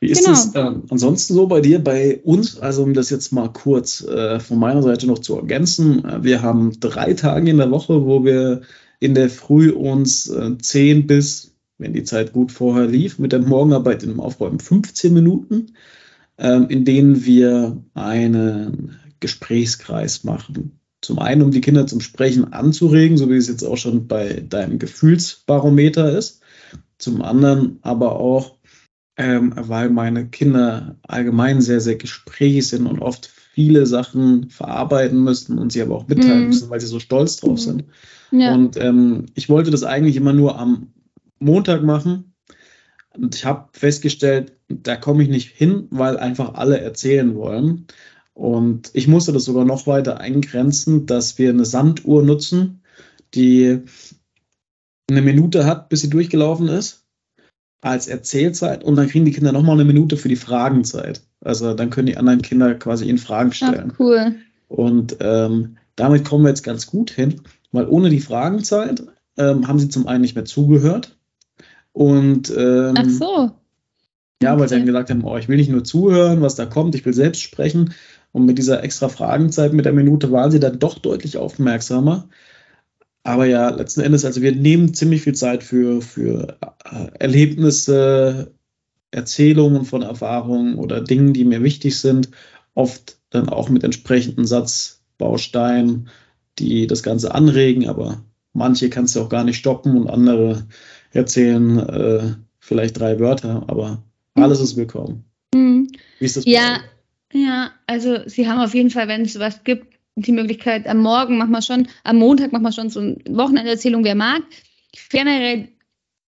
Wie 0.00 0.10
ist 0.10 0.24
genau. 0.24 0.32
es 0.32 0.54
äh, 0.54 0.72
ansonsten 0.90 1.34
so 1.34 1.46
bei 1.46 1.60
dir, 1.60 1.82
bei 1.82 2.20
uns? 2.24 2.58
Also 2.58 2.82
um 2.82 2.94
das 2.94 3.10
jetzt 3.10 3.32
mal 3.32 3.48
kurz 3.48 4.02
äh, 4.04 4.38
von 4.38 4.58
meiner 4.58 4.82
Seite 4.82 5.06
noch 5.06 5.18
zu 5.18 5.36
ergänzen. 5.36 6.04
Äh, 6.04 6.22
wir 6.22 6.42
haben 6.42 6.78
drei 6.78 7.14
Tage 7.14 7.50
in 7.50 7.56
der 7.56 7.70
Woche, 7.70 8.04
wo 8.04 8.24
wir 8.24 8.62
in 9.00 9.14
der 9.14 9.30
Früh 9.30 9.70
uns 9.70 10.28
äh, 10.28 10.58
10 10.58 11.06
bis, 11.06 11.54
wenn 11.78 11.94
die 11.94 12.04
Zeit 12.04 12.32
gut 12.32 12.52
vorher 12.52 12.86
lief, 12.86 13.18
mit 13.18 13.32
der 13.32 13.40
Morgenarbeit 13.40 14.02
in 14.02 14.10
dem 14.10 14.20
Aufräumen 14.20 14.60
15 14.60 15.12
Minuten, 15.12 15.74
ähm, 16.36 16.68
in 16.68 16.84
denen 16.84 17.24
wir 17.24 17.82
einen 17.94 18.96
Gesprächskreis 19.20 20.22
machen. 20.22 20.78
Zum 21.04 21.18
einen, 21.18 21.42
um 21.42 21.50
die 21.50 21.60
Kinder 21.60 21.86
zum 21.86 22.00
Sprechen 22.00 22.54
anzuregen, 22.54 23.18
so 23.18 23.28
wie 23.28 23.36
es 23.36 23.48
jetzt 23.48 23.62
auch 23.62 23.76
schon 23.76 24.08
bei 24.08 24.40
deinem 24.40 24.78
Gefühlsbarometer 24.78 26.16
ist. 26.16 26.40
Zum 26.96 27.20
anderen 27.20 27.78
aber 27.82 28.18
auch, 28.18 28.56
ähm, 29.18 29.52
weil 29.54 29.90
meine 29.90 30.28
Kinder 30.28 30.96
allgemein 31.02 31.60
sehr, 31.60 31.80
sehr 31.80 31.96
gesprächig 31.96 32.66
sind 32.68 32.86
und 32.86 33.00
oft 33.00 33.26
viele 33.26 33.84
Sachen 33.84 34.48
verarbeiten 34.48 35.22
müssen 35.22 35.58
und 35.58 35.72
sie 35.72 35.82
aber 35.82 35.94
auch 35.94 36.08
mitteilen 36.08 36.44
mm. 36.44 36.46
müssen, 36.46 36.70
weil 36.70 36.80
sie 36.80 36.86
so 36.86 37.00
stolz 37.00 37.36
drauf 37.36 37.58
mm. 37.58 37.62
sind. 37.62 37.84
Ja. 38.30 38.54
Und 38.54 38.78
ähm, 38.78 39.26
ich 39.34 39.50
wollte 39.50 39.70
das 39.70 39.84
eigentlich 39.84 40.16
immer 40.16 40.32
nur 40.32 40.58
am 40.58 40.94
Montag 41.38 41.82
machen. 41.82 42.32
Und 43.14 43.34
ich 43.34 43.44
habe 43.44 43.68
festgestellt, 43.72 44.56
da 44.68 44.96
komme 44.96 45.22
ich 45.22 45.28
nicht 45.28 45.50
hin, 45.50 45.86
weil 45.90 46.16
einfach 46.16 46.54
alle 46.54 46.80
erzählen 46.80 47.34
wollen. 47.34 47.88
Und 48.34 48.90
ich 48.94 49.06
musste 49.06 49.32
das 49.32 49.44
sogar 49.44 49.64
noch 49.64 49.86
weiter 49.86 50.20
eingrenzen, 50.20 51.06
dass 51.06 51.38
wir 51.38 51.50
eine 51.50 51.64
Sanduhr 51.64 52.22
nutzen, 52.22 52.82
die 53.34 53.82
eine 55.08 55.22
Minute 55.22 55.66
hat, 55.66 55.88
bis 55.88 56.00
sie 56.00 56.10
durchgelaufen 56.10 56.68
ist, 56.68 57.04
als 57.80 58.08
Erzählzeit. 58.08 58.82
Und 58.82 58.96
dann 58.96 59.08
kriegen 59.08 59.24
die 59.24 59.32
Kinder 59.32 59.52
nochmal 59.52 59.74
eine 59.74 59.84
Minute 59.84 60.16
für 60.16 60.28
die 60.28 60.36
Fragenzeit. 60.36 61.22
Also 61.40 61.74
dann 61.74 61.90
können 61.90 62.06
die 62.06 62.16
anderen 62.16 62.42
Kinder 62.42 62.74
quasi 62.74 63.06
ihnen 63.06 63.18
Fragen 63.18 63.52
stellen. 63.52 63.92
Ach, 63.94 64.00
cool. 64.00 64.34
Und 64.68 65.18
ähm, 65.20 65.76
damit 65.94 66.24
kommen 66.24 66.44
wir 66.44 66.48
jetzt 66.48 66.64
ganz 66.64 66.86
gut 66.86 67.10
hin, 67.10 67.42
weil 67.70 67.86
ohne 67.86 68.08
die 68.08 68.20
Fragenzeit 68.20 69.04
ähm, 69.36 69.68
haben 69.68 69.78
sie 69.78 69.88
zum 69.88 70.08
einen 70.08 70.22
nicht 70.22 70.34
mehr 70.34 70.44
zugehört. 70.44 71.16
Und 71.92 72.52
ähm, 72.56 72.94
Ach 72.96 73.08
so. 73.08 73.50
Ja, 74.42 74.58
weil 74.58 74.68
sie 74.68 74.74
dann 74.74 74.86
gesagt 74.86 75.10
haben, 75.10 75.24
oh, 75.24 75.36
ich 75.36 75.48
will 75.48 75.56
nicht 75.56 75.70
nur 75.70 75.84
zuhören, 75.84 76.42
was 76.42 76.56
da 76.56 76.66
kommt, 76.66 76.94
ich 76.94 77.04
will 77.06 77.14
selbst 77.14 77.40
sprechen. 77.42 77.94
Und 78.34 78.46
mit 78.46 78.58
dieser 78.58 78.82
extra 78.82 79.08
Fragenzeit 79.08 79.72
mit 79.72 79.84
der 79.84 79.92
Minute 79.92 80.32
waren 80.32 80.50
sie 80.50 80.58
dann 80.58 80.80
doch 80.80 80.98
deutlich 80.98 81.38
aufmerksamer. 81.38 82.28
Aber 83.22 83.46
ja, 83.46 83.70
letzten 83.70 84.00
Endes, 84.00 84.24
also 84.24 84.42
wir 84.42 84.50
nehmen 84.50 84.92
ziemlich 84.92 85.22
viel 85.22 85.36
Zeit 85.36 85.62
für, 85.62 86.02
für 86.02 86.58
äh, 86.84 87.06
Erlebnisse, 87.16 88.52
Erzählungen 89.12 89.84
von 89.84 90.02
Erfahrungen 90.02 90.74
oder 90.74 91.00
Dingen, 91.00 91.32
die 91.32 91.44
mir 91.44 91.62
wichtig 91.62 92.00
sind. 92.00 92.32
Oft 92.74 93.18
dann 93.30 93.48
auch 93.48 93.68
mit 93.68 93.84
entsprechenden 93.84 94.46
Satzbausteinen, 94.46 96.08
die 96.58 96.88
das 96.88 97.04
Ganze 97.04 97.32
anregen, 97.32 97.88
aber 97.88 98.24
manche 98.52 98.90
kannst 98.90 99.14
du 99.14 99.20
auch 99.20 99.28
gar 99.28 99.44
nicht 99.44 99.58
stoppen 99.58 99.96
und 99.96 100.10
andere 100.10 100.66
erzählen 101.12 101.78
äh, 101.78 102.34
vielleicht 102.58 102.98
drei 102.98 103.20
Wörter, 103.20 103.62
aber 103.68 104.02
alles 104.34 104.58
ist 104.58 104.76
willkommen. 104.76 105.24
Mhm. 105.54 105.86
Wie 106.18 106.24
ist 106.24 106.36
das? 106.36 106.44
Ja, 106.46 106.80
ja, 107.34 107.72
also 107.86 108.18
sie 108.26 108.48
haben 108.48 108.60
auf 108.60 108.74
jeden 108.74 108.90
Fall, 108.90 109.08
wenn 109.08 109.22
es 109.22 109.32
sowas 109.32 109.64
gibt, 109.64 109.92
die 110.16 110.32
Möglichkeit, 110.32 110.86
am 110.86 110.98
Morgen 110.98 111.36
machen 111.36 111.50
wir 111.50 111.62
schon, 111.62 111.88
am 112.04 112.18
Montag 112.18 112.52
machen 112.52 112.62
wir 112.62 112.72
schon 112.72 112.90
so 112.90 113.00
eine 113.00 113.16
Wochenenderzählung, 113.28 114.04
wer 114.04 114.14
mag. 114.14 114.42
Generell, 115.10 115.68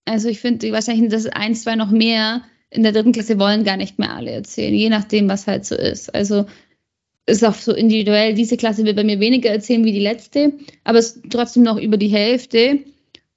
also 0.06 0.28
ich 0.28 0.40
finde 0.40 0.72
wahrscheinlich, 0.72 1.12
dass 1.12 1.28
ein, 1.28 1.54
zwei 1.54 1.76
noch 1.76 1.92
mehr 1.92 2.42
in 2.72 2.82
der 2.82 2.92
dritten 2.92 3.12
Klasse 3.12 3.38
wollen 3.38 3.64
gar 3.64 3.78
nicht 3.78 4.00
mehr 4.00 4.16
alle 4.16 4.32
erzählen, 4.32 4.74
je 4.74 4.90
nachdem, 4.90 5.30
was 5.30 5.46
halt 5.46 5.66
so 5.66 5.76
ist. 5.76 6.14
Also 6.16 6.48
ist 7.28 7.46
auch 7.46 7.54
so 7.54 7.74
individuell, 7.74 8.34
diese 8.34 8.58
Klasse 8.58 8.84
will 8.84 8.96
bei 8.96 9.04
mir 9.04 9.20
weniger 9.20 9.52
erzählen 9.52 9.86
wie 9.86 9.92
die 9.92 10.00
letzte, 10.00 10.54
aber 10.84 10.98
es 10.98 11.12
ist 11.12 11.26
trotzdem 11.30 11.64
noch 11.64 11.78
über 11.78 11.98
die 11.98 12.08
Hälfte. 12.08 12.80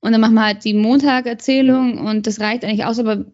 Und 0.00 0.12
dann 0.12 0.20
machen 0.20 0.34
wir 0.34 0.44
halt 0.44 0.64
die 0.64 0.74
Montagerzählung 0.74 1.98
und 1.98 2.26
das 2.26 2.40
reicht 2.40 2.64
eigentlich 2.64 2.84
aus, 2.84 2.98
aber 2.98 3.26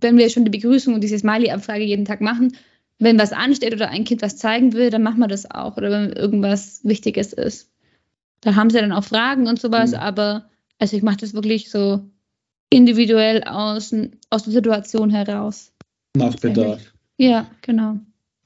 wenn 0.00 0.16
wir 0.16 0.30
schon 0.30 0.44
die 0.44 0.50
Begrüßung 0.50 0.94
und 0.94 1.02
diese 1.02 1.18
Smiley-Abfrage 1.18 1.84
jeden 1.84 2.04
Tag 2.04 2.20
machen, 2.20 2.56
wenn 2.98 3.18
was 3.18 3.32
ansteht 3.32 3.74
oder 3.74 3.88
ein 3.88 4.04
Kind 4.04 4.22
was 4.22 4.36
zeigen 4.36 4.72
will, 4.72 4.90
dann 4.90 5.02
machen 5.02 5.18
wir 5.18 5.28
das 5.28 5.50
auch. 5.50 5.76
Oder 5.76 5.90
wenn 5.90 6.12
irgendwas 6.12 6.80
Wichtiges 6.84 7.32
ist. 7.32 7.70
Da 8.40 8.54
haben 8.54 8.70
sie 8.70 8.78
dann 8.78 8.92
auch 8.92 9.04
Fragen 9.04 9.46
und 9.46 9.60
sowas, 9.60 9.92
mhm. 9.92 9.98
aber 9.98 10.50
also 10.78 10.96
ich 10.96 11.02
mache 11.02 11.18
das 11.18 11.34
wirklich 11.34 11.70
so 11.70 12.04
individuell 12.70 13.42
aus, 13.44 13.94
aus 14.30 14.44
der 14.44 14.52
Situation 14.52 15.10
heraus. 15.10 15.72
Nach 16.16 16.34
Bedarf. 16.36 16.80
Ja, 17.16 17.46
genau. 17.62 17.98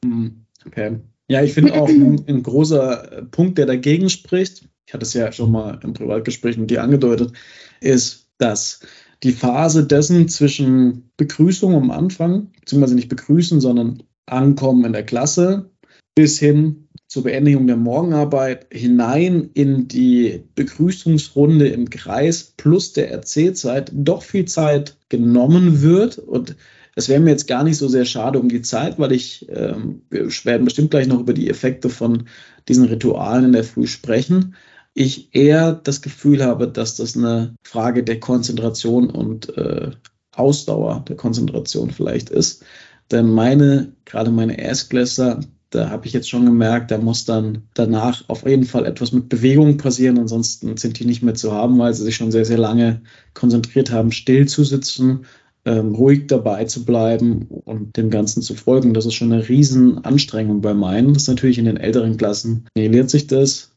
Mhm. 0.05 0.45
Okay. 0.67 0.99
Ja, 1.29 1.43
ich 1.43 1.53
finde 1.53 1.75
auch 1.75 1.89
ein, 1.89 2.25
ein, 2.27 2.43
großer 2.43 3.27
Punkt, 3.31 3.59
der 3.59 3.67
dagegen 3.67 4.09
spricht, 4.09 4.67
ich 4.87 4.95
hatte 4.95 5.05
es 5.05 5.13
ja 5.13 5.31
schon 5.33 5.53
mal 5.53 5.79
im 5.83 5.93
Privatgespräch 5.93 6.57
mit 6.57 6.71
dir 6.71 6.83
angedeutet, 6.83 7.33
ist, 7.81 8.29
dass 8.39 8.81
die 9.23 9.33
Phase 9.33 9.87
dessen 9.87 10.29
zwischen 10.29 11.11
Begrüßung 11.17 11.75
am 11.75 11.91
Anfang, 11.91 12.53
beziehungsweise 12.61 12.95
nicht 12.95 13.09
begrüßen, 13.09 13.61
sondern 13.61 14.03
Ankommen 14.33 14.85
in 14.85 14.93
der 14.93 15.05
Klasse 15.05 15.71
bis 16.15 16.39
hin 16.39 16.89
zur 17.07 17.23
Beendigung 17.23 17.67
der 17.67 17.77
Morgenarbeit 17.77 18.67
hinein 18.71 19.51
in 19.55 19.89
die 19.89 20.45
Begrüßungsrunde 20.55 21.69
im 21.69 21.89
Kreis 21.89 22.53
plus 22.57 22.93
der 22.93 23.11
Erzählzeit 23.11 23.91
doch 23.95 24.23
viel 24.23 24.45
Zeit 24.45 24.97
genommen 25.09 25.81
wird. 25.81 26.19
Und 26.19 26.57
es 26.97 27.09
wäre 27.09 27.21
mir 27.21 27.31
jetzt 27.31 27.47
gar 27.47 27.65
nicht 27.65 27.79
so 27.79 27.89
sehr 27.89 28.05
schade 28.05 28.39
um 28.39 28.49
die 28.49 28.61
Zeit, 28.61 28.99
weil 28.99 29.13
ich, 29.13 29.47
ähm, 29.49 30.03
wir 30.11 30.29
werden 30.45 30.65
bestimmt 30.65 30.91
gleich 30.91 31.07
noch 31.07 31.21
über 31.21 31.33
die 31.33 31.49
Effekte 31.49 31.89
von 31.89 32.25
diesen 32.69 32.85
Ritualen 32.85 33.47
in 33.47 33.53
der 33.53 33.65
Früh 33.65 33.87
sprechen. 33.87 34.55
Ich 34.93 35.35
eher 35.35 35.73
das 35.73 36.03
Gefühl 36.03 36.45
habe, 36.45 36.69
dass 36.69 36.97
das 36.97 37.17
eine 37.17 37.55
Frage 37.63 38.03
der 38.03 38.21
Konzentration 38.21 39.09
und 39.09 39.57
äh, 39.57 39.93
Ausdauer 40.33 41.05
der 41.09 41.17
Konzentration 41.17 41.91
vielleicht 41.91 42.31
ist. 42.31 42.65
Denn 43.11 43.31
meine, 43.31 43.93
gerade 44.05 44.31
meine 44.31 44.59
Erstklässler, 44.59 45.41
da 45.71 45.91
habe 45.91 46.07
ich 46.07 46.13
jetzt 46.13 46.31
schon 46.31 46.47
gemerkt, 46.47 46.91
da 46.91 46.99
muss 46.99 47.25
dann 47.25 47.69
danach 47.75 48.29
auf 48.29 48.47
jeden 48.47 48.65
Fall 48.65 48.87
etwas 48.87 49.13
mit 49.13 49.29
Bewegung 49.29 49.77
passieren, 49.77 50.19
ansonsten 50.19 50.77
sind 50.77 50.99
die 50.99 51.05
nicht 51.05 51.23
mehr 51.23 51.35
zu 51.35 51.53
haben, 51.53 51.79
weil 51.79 51.93
sie 51.93 52.05
sich 52.05 52.17
schon 52.17 52.33
sehr, 52.33 52.45
sehr 52.45 52.59
lange 52.59 53.03
konzentriert 53.35 53.91
haben, 53.91 54.13
still 54.13 54.49
zu 54.49 54.65
sitzen, 54.65 55.27
ähm, 55.65 55.95
ruhig 55.95 56.27
dabei 56.27 56.65
zu 56.65 56.85
bleiben 56.85 57.47
und 57.49 57.97
dem 57.97 58.11
Ganzen 58.11 58.43
zu 58.43 58.55
folgen. 58.55 58.95
Das 58.95 59.05
ist 59.05 59.15
schon 59.15 59.33
eine 59.33 59.47
Riesenanstrengung 59.47 60.63
bei 60.63 60.73
meinen. 60.73 61.13
Das 61.13 61.25
ist 61.25 61.29
natürlich 61.29 61.59
in 61.59 61.67
den 61.67 61.77
älteren 61.77 62.17
Klassen 62.17 62.67
nihiliert 62.75 63.11
sich 63.11 63.27
das. 63.27 63.73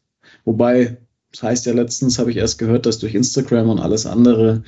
Wobei, 0.45 0.97
das 1.31 1.43
heißt 1.43 1.65
ja 1.65 1.73
letztens, 1.73 2.19
habe 2.19 2.31
ich 2.31 2.37
erst 2.37 2.57
gehört, 2.57 2.85
dass 2.85 2.99
durch 2.99 3.15
Instagram 3.15 3.69
und 3.69 3.79
alles 3.79 4.05
andere 4.05 4.63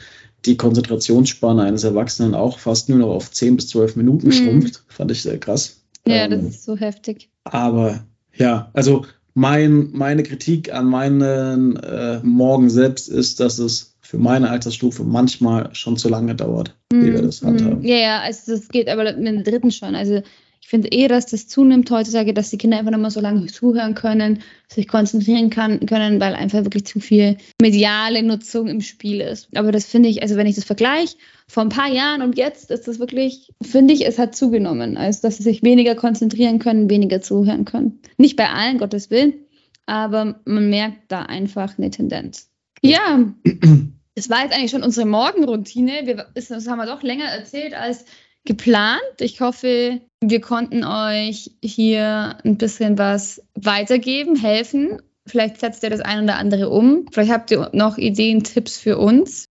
die 0.45 0.57
Konzentrationsspanne 0.57 1.63
eines 1.63 1.83
Erwachsenen 1.83 2.35
auch 2.35 2.59
fast 2.59 2.89
nur 2.89 2.99
noch 2.99 3.09
auf 3.09 3.31
10 3.31 3.55
bis 3.55 3.69
12 3.69 3.95
Minuten 3.95 4.27
mhm. 4.27 4.31
schrumpft. 4.31 4.83
Fand 4.87 5.11
ich 5.11 5.21
sehr 5.21 5.37
krass. 5.37 5.81
Ja, 6.05 6.25
ähm, 6.25 6.31
das 6.31 6.43
ist 6.43 6.65
so 6.65 6.75
heftig. 6.75 7.29
Aber 7.43 8.03
ja, 8.35 8.69
also 8.73 9.05
mein, 9.33 9.91
meine 9.93 10.23
Kritik 10.23 10.73
an 10.73 10.85
meinen 10.85 11.77
äh, 11.77 12.19
Morgen 12.23 12.69
selbst 12.69 13.09
ist, 13.09 13.39
dass 13.39 13.57
es 13.57 13.95
für 14.01 14.17
meine 14.17 14.49
Altersstufe 14.49 15.03
manchmal 15.03 15.73
schon 15.73 15.97
zu 15.97 16.07
lange 16.07 16.35
dauert, 16.35 16.75
mm, 16.91 17.01
wie 17.01 17.13
wir 17.13 17.21
das 17.21 17.41
mhm. 17.41 17.47
handhaben. 17.47 17.83
Ja, 17.83 17.95
ja, 17.95 18.19
also 18.19 18.53
das 18.53 18.67
geht 18.67 18.89
aber 18.89 19.03
mit 19.13 19.25
dem 19.25 19.43
dritten 19.43 19.71
schon. 19.71 19.95
Also 19.95 20.21
ich 20.63 20.69
finde 20.69 20.87
eher, 20.87 21.09
dass 21.09 21.25
das 21.25 21.49
zunimmt 21.49 21.91
heutzutage, 21.91 22.33
dass 22.33 22.49
die 22.49 22.57
Kinder 22.57 22.79
einfach 22.79 22.91
nicht 22.91 23.01
mehr 23.01 23.11
so 23.11 23.19
lange 23.19 23.45
zuhören 23.47 23.95
können, 23.95 24.39
sich 24.69 24.87
konzentrieren 24.87 25.49
kann, 25.49 25.85
können, 25.85 26.21
weil 26.21 26.35
einfach 26.35 26.63
wirklich 26.63 26.85
zu 26.85 27.01
viel 27.01 27.37
mediale 27.61 28.23
Nutzung 28.23 28.67
im 28.67 28.79
Spiel 28.79 29.19
ist. 29.19 29.49
Aber 29.57 29.73
das 29.73 29.85
finde 29.85 30.07
ich, 30.07 30.21
also 30.21 30.37
wenn 30.37 30.47
ich 30.47 30.55
das 30.55 30.63
vergleiche, 30.63 31.17
vor 31.49 31.63
ein 31.63 31.69
paar 31.69 31.89
Jahren 31.89 32.21
und 32.21 32.37
jetzt 32.37 32.71
ist 32.71 32.87
das 32.87 32.99
wirklich, 32.99 33.51
finde 33.61 33.93
ich, 33.93 34.07
es 34.07 34.17
hat 34.17 34.37
zugenommen. 34.37 34.95
Also 34.95 35.21
dass 35.23 35.35
sie 35.35 35.43
sich 35.43 35.63
weniger 35.63 35.95
konzentrieren 35.95 36.59
können, 36.59 36.89
weniger 36.89 37.19
zuhören 37.19 37.65
können. 37.65 37.99
Nicht 38.17 38.37
bei 38.37 38.49
allen, 38.49 38.77
Gottes 38.77 39.11
Willen, 39.11 39.33
aber 39.85 40.39
man 40.45 40.69
merkt 40.69 41.11
da 41.11 41.23
einfach 41.23 41.77
eine 41.77 41.89
Tendenz. 41.89 42.49
Ja, 42.81 43.33
das 44.15 44.29
war 44.29 44.43
jetzt 44.43 44.55
eigentlich 44.55 44.71
schon 44.71 44.83
unsere 44.83 45.05
Morgenroutine. 45.05 46.03
Wir, 46.05 46.25
das 46.33 46.49
haben 46.67 46.77
wir 46.77 46.85
doch 46.85 47.03
länger 47.03 47.25
erzählt 47.25 47.73
als 47.73 48.05
geplant. 48.45 49.01
Ich 49.19 49.41
hoffe, 49.41 50.01
wir 50.21 50.41
konnten 50.41 50.83
euch 50.83 51.51
hier 51.63 52.37
ein 52.43 52.57
bisschen 52.57 52.97
was 52.97 53.41
weitergeben, 53.55 54.35
helfen. 54.35 55.01
Vielleicht 55.25 55.59
setzt 55.59 55.83
ihr 55.83 55.89
das 55.89 56.01
ein 56.01 56.23
oder 56.23 56.37
andere 56.37 56.69
um. 56.69 57.05
Vielleicht 57.11 57.31
habt 57.31 57.51
ihr 57.51 57.69
noch 57.73 57.97
Ideen, 57.97 58.43
Tipps 58.43 58.77
für 58.77 58.97
uns. 58.97 59.45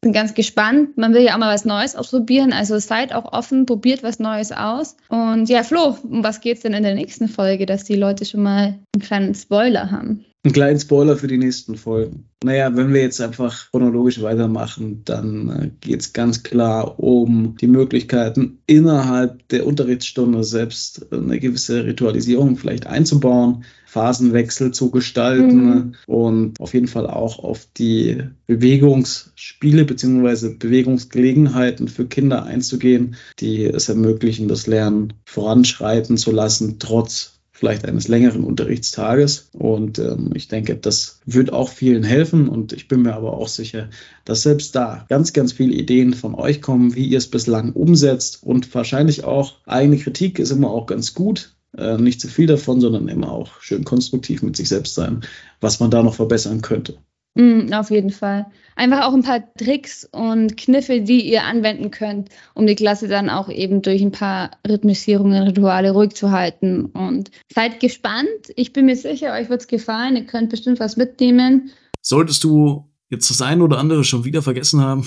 Bin 0.00 0.12
ganz 0.12 0.34
gespannt. 0.34 0.96
Man 0.96 1.14
will 1.14 1.22
ja 1.22 1.34
auch 1.34 1.38
mal 1.38 1.52
was 1.52 1.64
Neues 1.64 1.96
ausprobieren. 1.96 2.52
Also 2.52 2.78
seid 2.78 3.12
auch 3.12 3.32
offen, 3.32 3.66
probiert 3.66 4.02
was 4.02 4.20
Neues 4.20 4.52
aus. 4.52 4.96
Und 5.08 5.48
ja, 5.48 5.64
Flo, 5.64 5.96
um 6.04 6.22
was 6.22 6.40
geht's 6.40 6.60
denn 6.60 6.74
in 6.74 6.84
der 6.84 6.94
nächsten 6.94 7.28
Folge, 7.28 7.66
dass 7.66 7.84
die 7.84 7.96
Leute 7.96 8.24
schon 8.24 8.42
mal 8.42 8.78
einen 8.94 9.02
kleinen 9.02 9.34
Spoiler 9.34 9.90
haben? 9.90 10.24
Einen 10.46 10.52
kleinen 10.52 10.78
Spoiler 10.78 11.16
für 11.16 11.26
die 11.26 11.38
nächsten 11.38 11.74
Folgen. 11.74 12.28
Naja, 12.44 12.76
wenn 12.76 12.94
wir 12.94 13.00
jetzt 13.00 13.20
einfach 13.20 13.68
chronologisch 13.72 14.22
weitermachen, 14.22 15.02
dann 15.04 15.48
äh, 15.48 15.70
geht 15.80 16.02
es 16.02 16.12
ganz 16.12 16.44
klar 16.44 17.00
um 17.00 17.56
die 17.60 17.66
Möglichkeiten, 17.66 18.58
innerhalb 18.68 19.48
der 19.48 19.66
Unterrichtsstunde 19.66 20.44
selbst 20.44 21.12
eine 21.12 21.40
gewisse 21.40 21.84
Ritualisierung 21.84 22.56
vielleicht 22.56 22.86
einzubauen, 22.86 23.64
Phasenwechsel 23.86 24.70
zu 24.70 24.92
gestalten 24.92 25.64
mhm. 25.64 25.94
und 26.06 26.60
auf 26.60 26.74
jeden 26.74 26.86
Fall 26.86 27.08
auch 27.08 27.40
auf 27.40 27.66
die 27.76 28.22
Bewegungsspiele 28.46 29.84
bzw. 29.84 30.54
Bewegungsgelegenheiten 30.54 31.88
für 31.88 32.06
Kinder 32.06 32.44
einzugehen, 32.44 33.16
die 33.40 33.64
es 33.64 33.88
ermöglichen, 33.88 34.46
das 34.46 34.68
Lernen 34.68 35.14
voranschreiten 35.24 36.16
zu 36.16 36.30
lassen, 36.30 36.76
trotz 36.78 37.35
vielleicht 37.56 37.86
eines 37.86 38.06
längeren 38.06 38.44
Unterrichtstages. 38.44 39.48
Und 39.52 39.98
ähm, 39.98 40.30
ich 40.34 40.48
denke, 40.48 40.76
das 40.76 41.20
wird 41.24 41.52
auch 41.52 41.70
vielen 41.70 42.04
helfen. 42.04 42.48
Und 42.48 42.72
ich 42.72 42.86
bin 42.86 43.02
mir 43.02 43.14
aber 43.14 43.32
auch 43.34 43.48
sicher, 43.48 43.88
dass 44.24 44.42
selbst 44.42 44.74
da 44.74 45.06
ganz, 45.08 45.32
ganz 45.32 45.52
viele 45.52 45.72
Ideen 45.72 46.12
von 46.12 46.34
euch 46.34 46.60
kommen, 46.60 46.94
wie 46.94 47.06
ihr 47.06 47.18
es 47.18 47.28
bislang 47.28 47.72
umsetzt. 47.72 48.42
Und 48.42 48.72
wahrscheinlich 48.74 49.24
auch 49.24 49.54
eigene 49.64 49.96
Kritik 49.96 50.38
ist 50.38 50.50
immer 50.50 50.70
auch 50.70 50.86
ganz 50.86 51.14
gut. 51.14 51.56
Äh, 51.76 51.96
nicht 51.96 52.20
zu 52.20 52.28
viel 52.28 52.46
davon, 52.46 52.80
sondern 52.80 53.08
immer 53.08 53.32
auch 53.32 53.60
schön 53.60 53.84
konstruktiv 53.84 54.42
mit 54.42 54.56
sich 54.56 54.68
selbst 54.68 54.94
sein, 54.94 55.22
was 55.60 55.80
man 55.80 55.90
da 55.90 56.02
noch 56.02 56.14
verbessern 56.14 56.60
könnte. 56.60 56.98
Mm, 57.36 57.70
auf 57.74 57.90
jeden 57.90 58.10
Fall. 58.10 58.46
Einfach 58.76 59.04
auch 59.04 59.12
ein 59.12 59.22
paar 59.22 59.42
Tricks 59.54 60.08
und 60.10 60.56
Kniffe, 60.56 61.02
die 61.02 61.20
ihr 61.20 61.44
anwenden 61.44 61.90
könnt, 61.90 62.30
um 62.54 62.66
die 62.66 62.74
Klasse 62.74 63.08
dann 63.08 63.28
auch 63.28 63.50
eben 63.50 63.82
durch 63.82 64.00
ein 64.00 64.10
paar 64.10 64.52
Rhythmisierungen, 64.66 65.42
Rituale 65.42 65.90
ruhig 65.90 66.14
zu 66.14 66.30
halten. 66.30 66.86
Und 66.86 67.30
seid 67.52 67.78
gespannt. 67.78 68.28
Ich 68.56 68.72
bin 68.72 68.86
mir 68.86 68.96
sicher, 68.96 69.34
euch 69.34 69.50
wird 69.50 69.60
es 69.60 69.68
gefallen. 69.68 70.16
Ihr 70.16 70.24
könnt 70.24 70.48
bestimmt 70.48 70.80
was 70.80 70.96
mitnehmen. 70.96 71.70
Solltest 72.00 72.42
du 72.42 72.90
jetzt 73.10 73.28
das 73.28 73.42
eine 73.42 73.62
oder 73.62 73.78
andere 73.78 74.02
schon 74.02 74.24
wieder 74.24 74.40
vergessen 74.40 74.80
haben, 74.80 75.06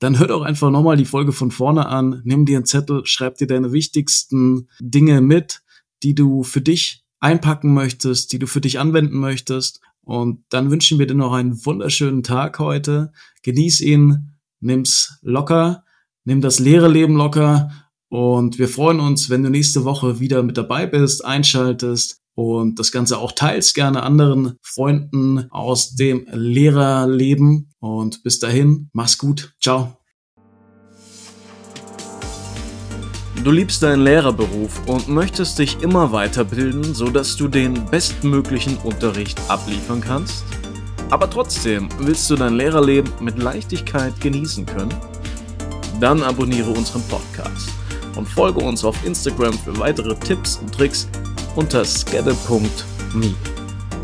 dann 0.00 0.18
hör 0.18 0.26
doch 0.26 0.42
einfach 0.42 0.70
nochmal 0.70 0.96
die 0.96 1.04
Folge 1.04 1.32
von 1.32 1.52
vorne 1.52 1.86
an, 1.86 2.20
nimm 2.24 2.46
dir 2.46 2.56
einen 2.56 2.66
Zettel, 2.66 3.02
schreib 3.04 3.36
dir 3.36 3.46
deine 3.46 3.72
wichtigsten 3.72 4.68
Dinge 4.80 5.20
mit, 5.20 5.60
die 6.02 6.14
du 6.14 6.42
für 6.42 6.62
dich 6.62 7.04
einpacken 7.20 7.74
möchtest, 7.74 8.32
die 8.32 8.38
du 8.38 8.46
für 8.46 8.60
dich 8.60 8.80
anwenden 8.80 9.18
möchtest 9.18 9.80
und 10.02 10.44
dann 10.50 10.70
wünschen 10.70 10.98
wir 10.98 11.06
dir 11.06 11.14
noch 11.14 11.32
einen 11.32 11.64
wunderschönen 11.64 12.22
Tag 12.22 12.58
heute. 12.58 13.12
Genieß 13.42 13.80
ihn, 13.80 14.32
nimm's 14.60 15.18
locker, 15.22 15.84
nimm 16.24 16.40
das 16.40 16.58
leere 16.58 16.88
Leben 16.88 17.16
locker 17.16 17.70
und 18.10 18.58
wir 18.58 18.68
freuen 18.68 18.98
uns, 18.98 19.30
wenn 19.30 19.44
du 19.44 19.50
nächste 19.50 19.84
Woche 19.84 20.18
wieder 20.18 20.42
mit 20.42 20.56
dabei 20.56 20.86
bist, 20.86 21.24
einschaltest 21.24 22.20
und 22.34 22.78
das 22.78 22.90
Ganze 22.90 23.18
auch 23.18 23.32
teilst 23.32 23.74
gerne 23.74 24.02
anderen 24.02 24.58
Freunden 24.62 25.50
aus 25.50 25.94
dem 25.94 26.26
Lehrerleben. 26.32 27.72
Und 27.78 28.22
bis 28.22 28.40
dahin, 28.40 28.90
mach's 28.92 29.18
gut. 29.18 29.54
Ciao. 29.60 29.99
Du 33.42 33.50
liebst 33.50 33.82
deinen 33.82 34.04
Lehrerberuf 34.04 34.86
und 34.86 35.08
möchtest 35.08 35.58
dich 35.58 35.80
immer 35.80 36.12
weiterbilden, 36.12 36.94
sodass 36.94 37.36
du 37.36 37.48
den 37.48 37.86
bestmöglichen 37.86 38.76
Unterricht 38.84 39.40
abliefern 39.48 40.02
kannst? 40.02 40.44
Aber 41.08 41.30
trotzdem 41.30 41.88
willst 42.00 42.28
du 42.28 42.36
dein 42.36 42.56
Lehrerleben 42.56 43.10
mit 43.18 43.38
Leichtigkeit 43.38 44.20
genießen 44.20 44.66
können? 44.66 44.94
Dann 46.00 46.22
abonniere 46.22 46.70
unseren 46.70 47.02
Podcast 47.04 47.70
und 48.14 48.28
folge 48.28 48.60
uns 48.60 48.84
auf 48.84 49.02
Instagram 49.06 49.54
für 49.54 49.78
weitere 49.78 50.14
Tipps 50.16 50.56
und 50.56 50.74
Tricks 50.74 51.08
unter 51.56 51.82
skedde.me. 51.82 53.34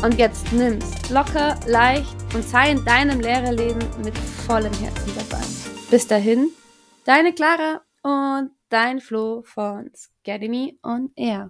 Und 0.01 0.17
jetzt 0.17 0.51
nimm's 0.51 1.11
locker, 1.11 1.59
leicht 1.67 2.15
und 2.33 2.43
sei 2.43 2.71
in 2.71 2.83
deinem 2.83 3.19
Lehrerleben 3.19 3.83
mit 4.03 4.17
vollem 4.47 4.73
Herzen 4.73 5.11
dabei. 5.15 5.43
Bis 5.91 6.07
dahin, 6.07 6.49
deine 7.05 7.33
Clara 7.33 7.81
und 8.01 8.56
dein 8.69 8.99
Flo 9.01 9.43
von 9.45 9.91
Scademy 9.95 10.79
on 10.83 11.11
Air. 11.15 11.45